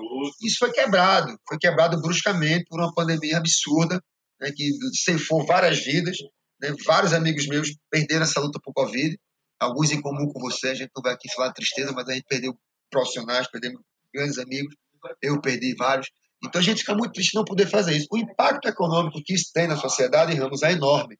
[0.43, 4.01] Isso foi quebrado, foi quebrado bruscamente por uma pandemia absurda,
[4.41, 6.19] né, que ceifou várias vidas.
[6.61, 6.75] Né?
[6.85, 9.19] Vários amigos meus perderam essa luta por Covid,
[9.59, 10.69] alguns em comum com você.
[10.69, 12.57] A gente não vai aqui falar de tristeza, mas a gente perdeu
[12.91, 13.81] profissionais, perdemos
[14.15, 14.75] grandes amigos
[15.23, 16.09] eu perdi vários.
[16.45, 18.09] Então a gente fica muito triste não poder fazer isso.
[18.11, 21.19] O impacto econômico que isso tem na sociedade, Ramos, é enorme.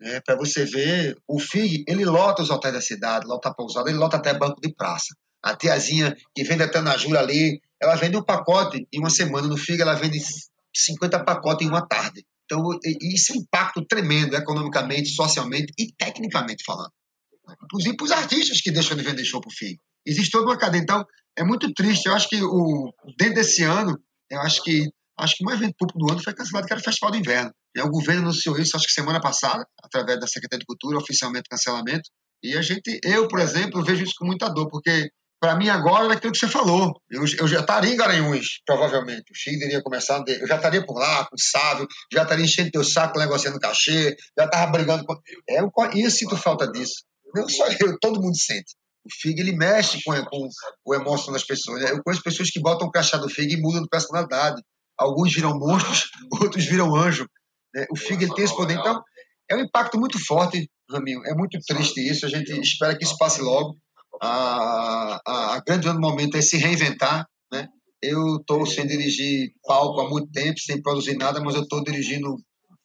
[0.00, 0.20] Né?
[0.20, 3.98] Para você ver, o FIG, ele lota os hotéis da cidade, lota a pousada, ele
[3.98, 5.14] lota até banco de praça.
[5.42, 9.46] A tiazinha que vende até na Jura ali, ela vende um pacote em uma semana.
[9.46, 10.18] No FIG, ela vende
[10.74, 12.24] 50 pacotes em uma tarde.
[12.44, 12.62] Então,
[13.00, 16.92] isso é um impacto tremendo economicamente, socialmente e tecnicamente falando.
[17.64, 19.78] Inclusive para os artistas que deixam de vender show para o FIG.
[20.04, 20.82] Existe toda uma cadeia.
[20.82, 21.04] Então,
[21.36, 22.06] é muito triste.
[22.06, 23.98] Eu acho que o, dentro desse ano,
[24.30, 24.88] eu acho que
[25.18, 27.52] acho que o evento público do ano foi cancelado, que era o Festival do Inverno.
[27.74, 31.48] E o governo anunciou isso, acho que semana passada, através da Secretaria de Cultura, oficialmente
[31.48, 32.08] cancelamento.
[32.42, 35.10] E a gente, eu, por exemplo, vejo isso com muita dor, porque
[35.40, 36.94] para mim agora é aquilo que você falou.
[37.10, 39.30] Eu, eu já estaria em Garanhuns, provavelmente.
[39.30, 42.70] O Chile iria começar, eu já estaria por lá, com o Sávio, já estaria enchendo
[42.70, 45.14] teu saco, negociando cachê, já estava brigando com.
[45.48, 47.04] É, eu, eu sinto falta disso.
[47.34, 48.74] Não só eu, todo mundo sente.
[49.04, 50.48] O FIG ele mexe com, com
[50.84, 51.80] o emocional das pessoas.
[51.80, 51.92] Né?
[51.92, 54.60] Eu conheço pessoas que botam o crachá do FIG e mudam de personalidade.
[54.98, 57.28] Alguns viram monstros, outros viram anjo.
[57.74, 57.86] Né?
[57.90, 58.74] O FIG ele tem esse poder.
[58.74, 59.02] Então,
[59.50, 61.24] é um impacto muito forte, Raminho.
[61.24, 62.26] É muito triste isso.
[62.26, 63.76] A gente espera que isso passe logo.
[64.20, 67.26] A, a, a grande momento é se reinventar.
[67.52, 67.68] Né?
[68.02, 72.36] Eu estou sem dirigir palco há muito tempo, sem produzir nada, mas eu estou dirigindo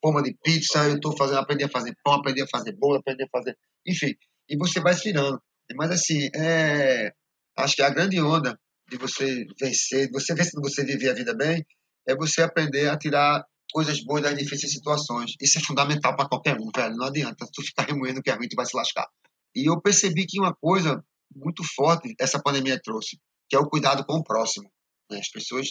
[0.01, 3.23] forma de pizza, eu estou fazendo, aprendi a fazer pão, aprendi a fazer bolo, aprendi
[3.23, 3.55] a fazer.
[3.87, 4.13] Enfim,
[4.49, 5.39] e você vai se virando.
[5.75, 7.11] Mas, assim, é,
[7.57, 8.59] acho que a grande onda
[8.89, 11.63] de você vencer, de você vencer, de você viver a vida bem,
[12.07, 15.33] é você aprender a tirar coisas boas das difíceis situações.
[15.41, 16.95] Isso é fundamental para qualquer um, velho.
[16.95, 19.07] Não adianta tu ficar remoendo que a gente vai se lascar.
[19.55, 23.17] E eu percebi que uma coisa muito forte essa pandemia trouxe,
[23.49, 24.69] que é o cuidado com o próximo.
[25.09, 25.19] Né?
[25.19, 25.67] As pessoas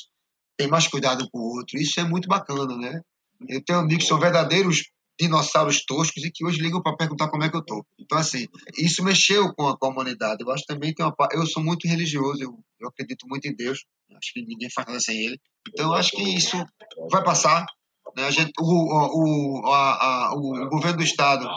[0.56, 1.78] têm mais cuidado com o outro.
[1.78, 3.00] Isso é muito bacana, né?
[3.48, 4.90] Eu tenho amigos que são verdadeiros
[5.20, 7.84] dinossauros toscos e que hoje ligam para perguntar como é que eu tô.
[7.98, 8.46] Então, assim,
[8.76, 10.42] isso mexeu com a comunidade.
[10.42, 13.84] Eu acho também que uma, eu sou muito religioso, eu, eu acredito muito em Deus.
[14.16, 15.38] Acho que ninguém faz nada sem ele.
[15.68, 16.56] Então, eu acho que isso
[17.10, 17.66] vai passar.
[18.16, 18.24] Né?
[18.24, 21.48] A gente, o, o, a, a, o, governo do Estado,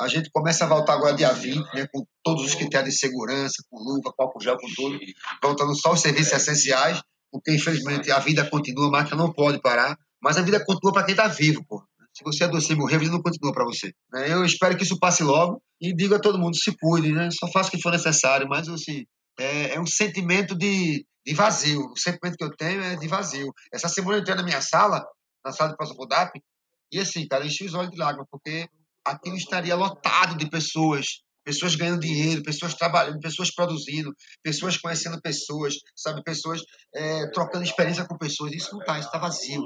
[0.00, 3.62] a gente começa a voltar agora dia 20, né, com todos os critérios de segurança,
[3.70, 4.98] com luva, copo gel, com tudo,
[5.42, 7.00] voltando só os serviços essenciais,
[7.30, 11.04] porque infelizmente a vida continua, a máquina não pode parar, mas a vida continua para
[11.04, 11.82] quem está vivo, pô.
[12.16, 13.92] Se você adoecer e morrer, a vida não continua para você.
[14.12, 14.32] Né?
[14.32, 17.30] Eu espero que isso passe logo e digo a todo mundo, se cuide, né?
[17.30, 19.04] Só faça o que for necessário, mas assim,
[19.38, 21.80] é, é um sentimento de, de vazio.
[21.92, 23.52] O sentimento que eu tenho é de vazio.
[23.72, 25.04] Essa semana eu entrei na minha sala,
[25.44, 26.38] na sala de Pasopodap,
[26.92, 28.68] e assim, cara, enchi os olhos de lágrimas, porque
[29.04, 35.76] aquilo estaria lotado de pessoas, pessoas ganhando dinheiro, pessoas trabalhando, pessoas produzindo, pessoas conhecendo pessoas,
[35.96, 36.60] sabe, pessoas
[36.94, 38.52] é, trocando experiência com pessoas.
[38.52, 39.62] Isso não está, isso está vazio.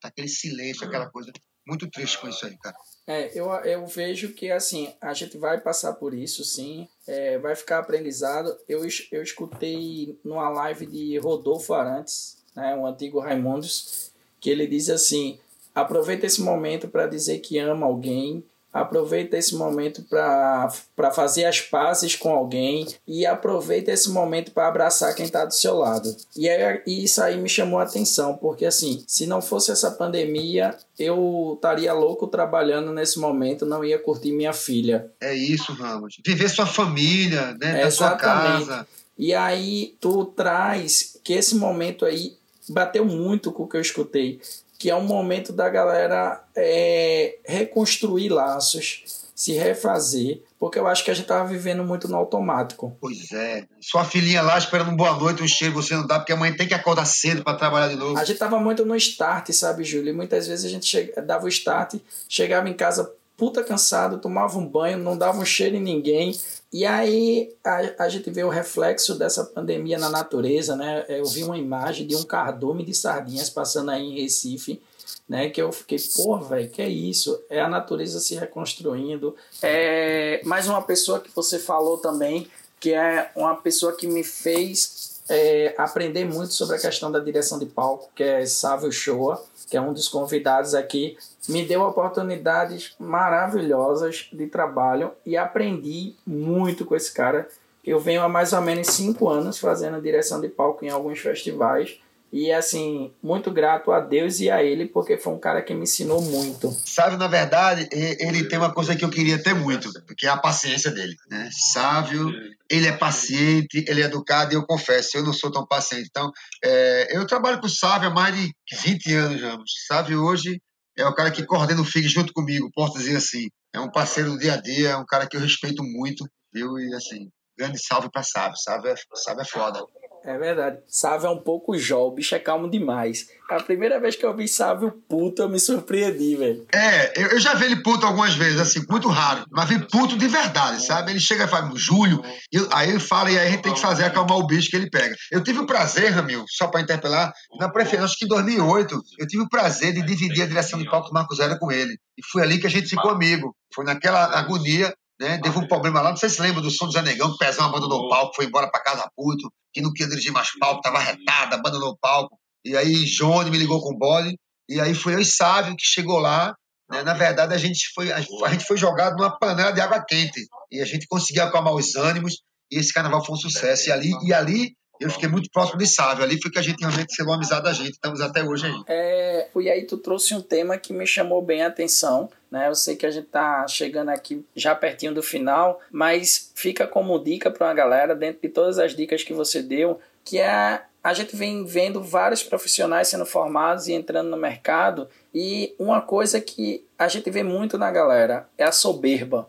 [0.00, 1.30] Tá aquele silêncio, aquela coisa.
[1.66, 2.76] Muito triste com isso aí, cara.
[3.06, 6.88] É, eu, eu vejo que assim, a gente vai passar por isso, sim.
[7.06, 8.56] É, vai ficar aprendizado.
[8.68, 14.88] Eu, eu escutei numa live de Rodolfo Arantes, né, um antigo Raimundos, que ele diz
[14.88, 15.38] assim:
[15.74, 22.16] aproveita esse momento para dizer que ama alguém, aproveita esse momento para fazer as pazes
[22.16, 26.14] com alguém e aproveita esse momento para abraçar quem está do seu lado.
[26.36, 30.74] E, aí, isso aí me chamou a atenção, porque assim, se não fosse essa pandemia,
[30.98, 35.10] eu estaria louco trabalhando nesse momento, não ia curtir minha filha.
[35.20, 36.18] É isso, Ramos.
[36.24, 38.86] Viver sua família, né, da sua casa.
[39.18, 42.36] E aí tu traz que esse momento aí
[42.68, 44.40] bateu muito com o que eu escutei
[44.82, 51.10] que é um momento da galera é, reconstruir laços, se refazer, porque eu acho que
[51.12, 52.92] a gente estava vivendo muito no automático.
[53.00, 53.64] Pois é.
[53.80, 56.66] Sua filhinha lá esperando boa noite, um cheiro, você não dá, porque a mãe tem
[56.66, 58.18] que acordar cedo para trabalhar de novo.
[58.18, 60.08] A gente estava muito no start, sabe, Júlio?
[60.08, 64.58] E muitas vezes a gente chega, dava o start, chegava em casa puta cansado, tomava
[64.58, 66.38] um banho, não dava um cheiro em ninguém.
[66.72, 71.04] E aí a, a gente vê o reflexo dessa pandemia na natureza, né?
[71.08, 74.80] Eu vi uma imagem de um cardume de sardinhas passando aí em Recife,
[75.28, 75.50] né?
[75.50, 77.42] Que eu fiquei, pô, velho, que é isso?
[77.50, 79.34] É a natureza se reconstruindo.
[79.60, 82.48] É mais uma pessoa que você falou também,
[82.80, 85.01] que é uma pessoa que me fez
[85.32, 89.76] é, aprender muito sobre a questão da direção de palco, que é Sávio Shoa que
[89.78, 91.16] é um dos convidados aqui,
[91.48, 97.48] me deu oportunidades maravilhosas de trabalho e aprendi muito com esse cara.
[97.82, 101.98] Eu venho há mais ou menos cinco anos fazendo direção de palco em alguns festivais
[102.32, 105.82] e assim, muito grato a Deus e a ele, porque foi um cara que me
[105.82, 106.70] ensinou muito.
[106.86, 110.38] Sávio, na verdade, ele tem uma coisa que eu queria ter muito, que é a
[110.38, 111.14] paciência dele.
[111.28, 111.50] Né?
[111.52, 112.32] Sávio,
[112.70, 116.08] ele é paciente, ele é educado, e eu confesso, eu não sou tão paciente.
[116.08, 116.32] Então,
[116.64, 118.50] é, eu trabalho com o Sávio há mais de
[118.82, 119.72] 20 anos, vamos.
[119.86, 120.58] Sávio hoje
[120.96, 123.48] é o cara que coordena o FIG junto comigo, posso dizer assim.
[123.74, 126.78] É um parceiro do dia a dia, é um cara que eu respeito muito, viu?
[126.78, 128.56] E assim, grande salve para Sávio.
[128.56, 129.80] Sávio é, Sávio é foda.
[130.24, 130.78] É verdade.
[130.86, 133.26] Sávio é um pouco Jó, o bicho é calmo demais.
[133.50, 136.66] A primeira vez que eu vi Sávio puto, eu me surpreendi, velho.
[136.72, 139.44] É, eu, eu, já vi ele puto algumas vezes, assim, muito raro.
[139.50, 141.10] Mas vi puto de verdade, sabe?
[141.10, 143.80] Ele chega e fala, Júlio, eu, aí ele fala, e aí a gente tem que
[143.80, 145.14] fazer acalmar o bicho que ele pega.
[145.30, 149.26] Eu tive o prazer, Ramil, só para interpelar, na preferência, acho que em 2008, eu
[149.26, 151.98] tive o prazer de dividir a direção de palco do Marcos Zero com ele.
[152.16, 153.54] E foi ali que a gente ficou amigo.
[153.74, 155.38] Foi naquela agonia né?
[155.38, 157.38] Teve um problema lá, não sei se lembra do som do Zé Negão, que o
[157.38, 160.82] Pezão abandonou o palco, foi embora para casa puto, que não queria dirigir mais palco,
[160.82, 162.36] tava retada, abandonou o palco.
[162.64, 164.36] E aí Johnny me ligou com o bode,
[164.68, 166.54] e aí foi eu e Sávio que chegou lá.
[166.90, 167.02] Né?
[167.04, 170.80] Na verdade, a gente, foi, a gente foi jogado numa panela de água quente, e
[170.80, 173.88] a gente conseguiu acalmar os ânimos, e esse carnaval foi um sucesso.
[173.88, 176.24] E ali, e ali eu fiquei muito próximo de Sávio.
[176.24, 177.92] Ali foi que a gente realmente selou a amizade da gente.
[177.92, 178.82] Estamos até hoje aí.
[178.86, 182.30] É, e aí tu trouxe um tema que me chamou bem a atenção.
[182.50, 182.68] Né?
[182.68, 187.18] Eu sei que a gente tá chegando aqui já pertinho do final, mas fica como
[187.18, 191.12] dica para uma galera, dentro de todas as dicas que você deu, que é a
[191.12, 196.86] gente vem vendo vários profissionais sendo formados e entrando no mercado, e uma coisa que
[196.96, 199.48] a gente vê muito na galera é a soberba.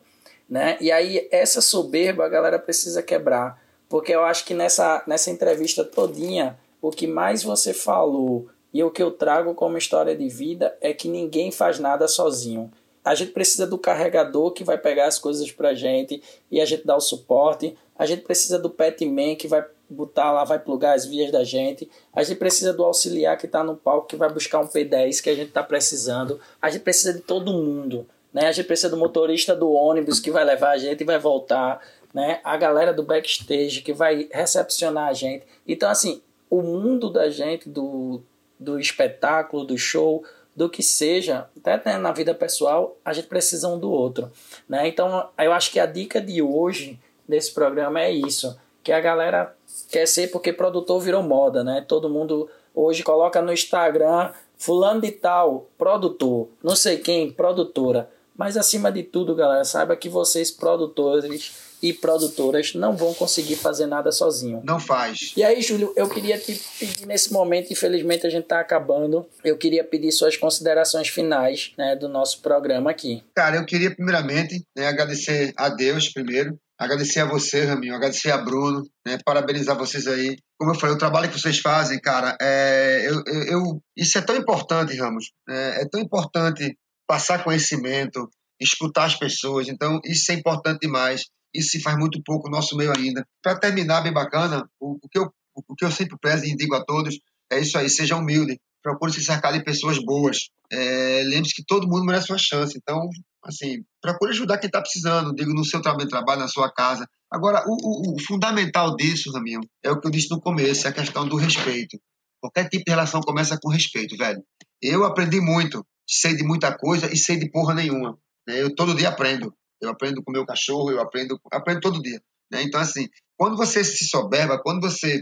[0.50, 0.78] Né?
[0.82, 3.62] E aí, essa soberba a galera precisa quebrar
[3.94, 8.90] porque eu acho que nessa, nessa entrevista todinha, o que mais você falou e o
[8.90, 12.72] que eu trago como história de vida é que ninguém faz nada sozinho.
[13.06, 16.88] A gente precisa do carregador que vai pegar as coisas pra gente e a gente
[16.88, 17.78] dá o suporte.
[17.96, 21.88] A gente precisa do petman que vai botar lá, vai plugar as vias da gente.
[22.12, 25.30] A gente precisa do auxiliar que está no palco que vai buscar um P10 que
[25.30, 26.40] a gente está precisando.
[26.60, 28.08] A gente precisa de todo mundo.
[28.34, 28.48] Né?
[28.48, 31.80] A gente precisa do motorista do ônibus que vai levar a gente e vai voltar
[32.14, 32.40] né?
[32.44, 35.46] A galera do backstage que vai recepcionar a gente.
[35.68, 38.22] Então, assim, o mundo da gente, do,
[38.60, 40.24] do espetáculo, do show,
[40.56, 44.32] do que seja, até na vida pessoal, a gente precisa um do outro,
[44.70, 44.88] né?
[44.88, 49.56] Então, eu acho que a dica de hoje desse programa é isso, que a galera
[49.90, 51.84] quer ser porque produtor virou moda, né?
[51.88, 58.10] Todo mundo hoje coloca no Instagram fulano de tal, produtor, não sei quem, produtora.
[58.36, 63.86] Mas acima de tudo, galera, saiba que vocês produtores e produtoras não vão conseguir fazer
[63.86, 64.62] nada sozinho.
[64.64, 65.34] Não faz.
[65.36, 69.58] E aí, Júlio, eu queria te pedir nesse momento, infelizmente a gente está acabando, eu
[69.58, 73.22] queria pedir suas considerações finais né, do nosso programa aqui.
[73.36, 78.38] Cara, eu queria primeiramente né, agradecer a Deus primeiro, agradecer a você, Raminho, agradecer a
[78.38, 80.38] Bruno, né, parabenizar vocês aí.
[80.58, 84.38] Como eu falei, o trabalho que vocês fazem, cara, é, eu, eu, isso é tão
[84.38, 90.80] importante, Ramos, é, é tão importante passar conhecimento, escutar as pessoas, então isso é importante
[90.80, 91.26] demais.
[91.54, 93.26] Isso se faz muito pouco no nosso meio ainda.
[93.42, 96.76] Para terminar, bem bacana, o, o, que eu, o que eu sempre prezo e digo
[96.76, 97.20] a todos
[97.52, 98.60] é isso aí, seja humilde.
[98.82, 100.50] procure se cercar de pessoas boas.
[100.72, 102.78] É, Lembre-se que todo mundo merece uma chance.
[102.78, 103.08] Então,
[103.44, 107.08] assim, procure ajudar quem está precisando, digo, no seu trabalho, trabalho, na sua casa.
[107.32, 110.90] Agora, o, o, o, fundamental disso, Raminho, é o que eu disse no começo, é
[110.90, 112.00] a questão do respeito.
[112.40, 114.44] Qualquer tipo de relação começa com respeito, velho.
[114.82, 118.18] Eu aprendi muito, sei de muita coisa e sei de porra nenhuma.
[118.48, 118.62] Né?
[118.62, 119.54] Eu todo dia aprendo.
[119.84, 122.22] Eu aprendo com o meu cachorro, eu aprendo, aprendo todo dia.
[122.52, 122.64] Né?
[122.64, 123.08] Então, assim,
[123.38, 125.22] quando você se soberba, quando você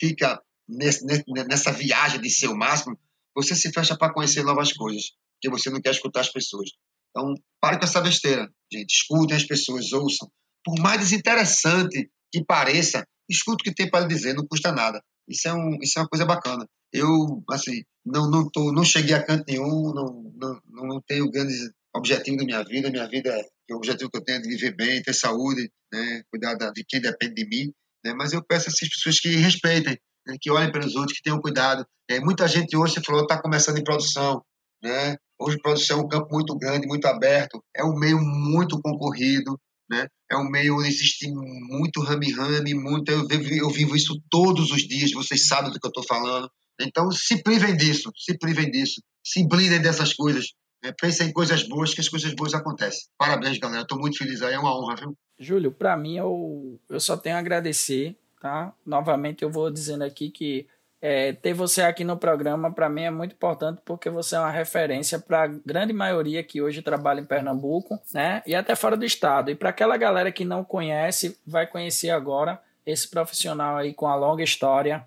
[0.00, 1.04] fica nesse,
[1.48, 2.98] nessa viagem de ser o máximo,
[3.34, 6.70] você se fecha para conhecer novas coisas, porque você não quer escutar as pessoas.
[7.10, 8.92] Então, pare com essa besteira, gente.
[8.92, 10.30] Escutem as pessoas, ouçam.
[10.64, 15.02] Por mais desinteressante que pareça, escute o que tem para dizer, não custa nada.
[15.28, 16.66] Isso é, um, isso é uma coisa bacana.
[16.92, 21.70] Eu, assim, não, não, tô, não cheguei a canto nenhum, não, não, não tenho grandes
[21.94, 22.90] objetivos da minha vida.
[22.90, 23.34] Minha vida,
[23.70, 26.84] o objetivo que eu tenho é de viver bem, ter saúde, né, cuidar da, de
[26.84, 27.72] quem depende de mim.
[28.04, 31.22] Né, mas eu peço a essas pessoas que respeitem, né, que olhem pelos outros, que
[31.22, 31.86] tenham cuidado.
[32.10, 34.42] É, muita gente hoje, você falou, está começando em produção.
[34.82, 35.16] Né?
[35.38, 39.58] Hoje, produção é um campo muito grande, muito aberto, é um meio muito concorrido.
[39.90, 40.06] Né?
[40.30, 43.10] É um meio onde existe muito rame-rame, muito.
[43.10, 46.50] Eu vivo, eu vivo isso todos os dias, vocês sabem do que eu estou falando.
[46.80, 50.46] Então, se privem disso, se privem disso, se blindem dessas coisas.
[50.84, 50.92] Né?
[51.00, 53.08] Pensem em coisas boas, que as coisas boas acontecem.
[53.16, 53.82] Parabéns, galera.
[53.82, 55.16] Estou muito feliz aí, é uma honra, viu?
[55.38, 58.72] Júlio, para mim, eu, eu só tenho a agradecer, tá?
[58.84, 60.66] Novamente, eu vou dizendo aqui que
[61.00, 64.50] é, ter você aqui no programa, para mim, é muito importante porque você é uma
[64.50, 68.42] referência para a grande maioria que hoje trabalha em Pernambuco, né?
[68.46, 69.50] E até fora do estado.
[69.50, 74.14] E para aquela galera que não conhece, vai conhecer agora esse profissional aí com a
[74.14, 75.04] longa história.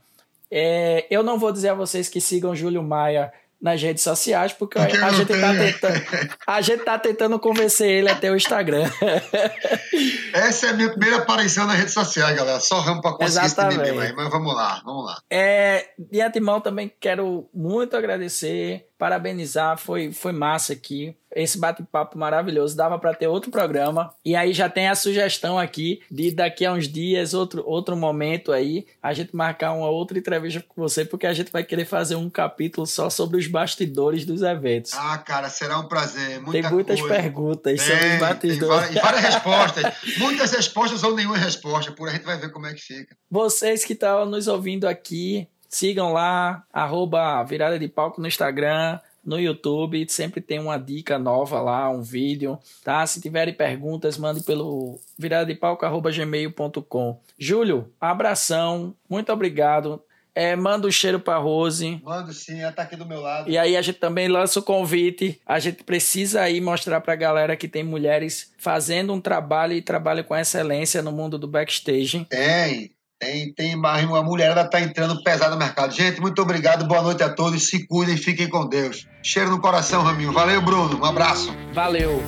[0.49, 3.31] É, eu não vou dizer a vocês que sigam Júlio Maia
[3.61, 6.01] nas redes sociais, porque, porque a, gente tá tentando,
[6.45, 8.89] a gente tá tentando convencer ele até o Instagram.
[10.33, 12.59] Essa é a minha primeira aparição nas redes sociais, galera.
[12.59, 13.89] Só ramo para conseguir Exatamente.
[13.89, 15.21] esse aí, mas vamos lá, vamos lá.
[15.29, 21.15] É, de antemão também quero muito agradecer parabenizar, foi, foi massa aqui.
[21.35, 24.11] Esse bate-papo maravilhoso, dava para ter outro programa.
[24.25, 28.51] E aí já tem a sugestão aqui de daqui a uns dias, outro, outro momento
[28.51, 32.15] aí, a gente marcar uma outra entrevista com você, porque a gente vai querer fazer
[32.15, 34.93] um capítulo só sobre os bastidores dos eventos.
[34.95, 36.41] Ah, cara, será um prazer.
[36.41, 37.15] Muita tem muitas coisa.
[37.15, 38.95] perguntas tem, sobre os bastidores.
[38.95, 39.83] E várias respostas.
[40.19, 43.15] Muitas respostas ou nenhuma resposta, por a gente vai ver como é que fica.
[43.29, 49.39] Vocês que estão nos ouvindo aqui, Sigam lá, arroba Virada de Palco no Instagram, no
[49.39, 53.05] YouTube, sempre tem uma dica nova lá, um vídeo, tá?
[53.05, 57.19] Se tiverem perguntas, mande pelo viradadepalco.gmail.com.
[57.37, 60.01] Júlio, abração, muito obrigado.
[60.37, 61.99] É, manda um cheiro pra Rose.
[62.03, 63.49] Mando sim, ela tá aqui do meu lado.
[63.49, 65.41] E aí a gente também lança o convite.
[65.43, 70.23] A gente precisa aí mostrar pra galera que tem mulheres fazendo um trabalho e trabalham
[70.23, 72.23] com excelência no mundo do backstage.
[72.29, 75.91] Tem, tem, tem mais uma mulherada está entrando pesada no mercado.
[75.91, 77.67] Gente, muito obrigado, boa noite a todos.
[77.67, 79.07] Se cuidem, fiquem com Deus.
[79.23, 80.31] Cheiro no coração, Raminho.
[80.31, 80.99] Valeu, Bruno.
[80.99, 81.51] Um abraço.
[81.73, 82.21] Valeu.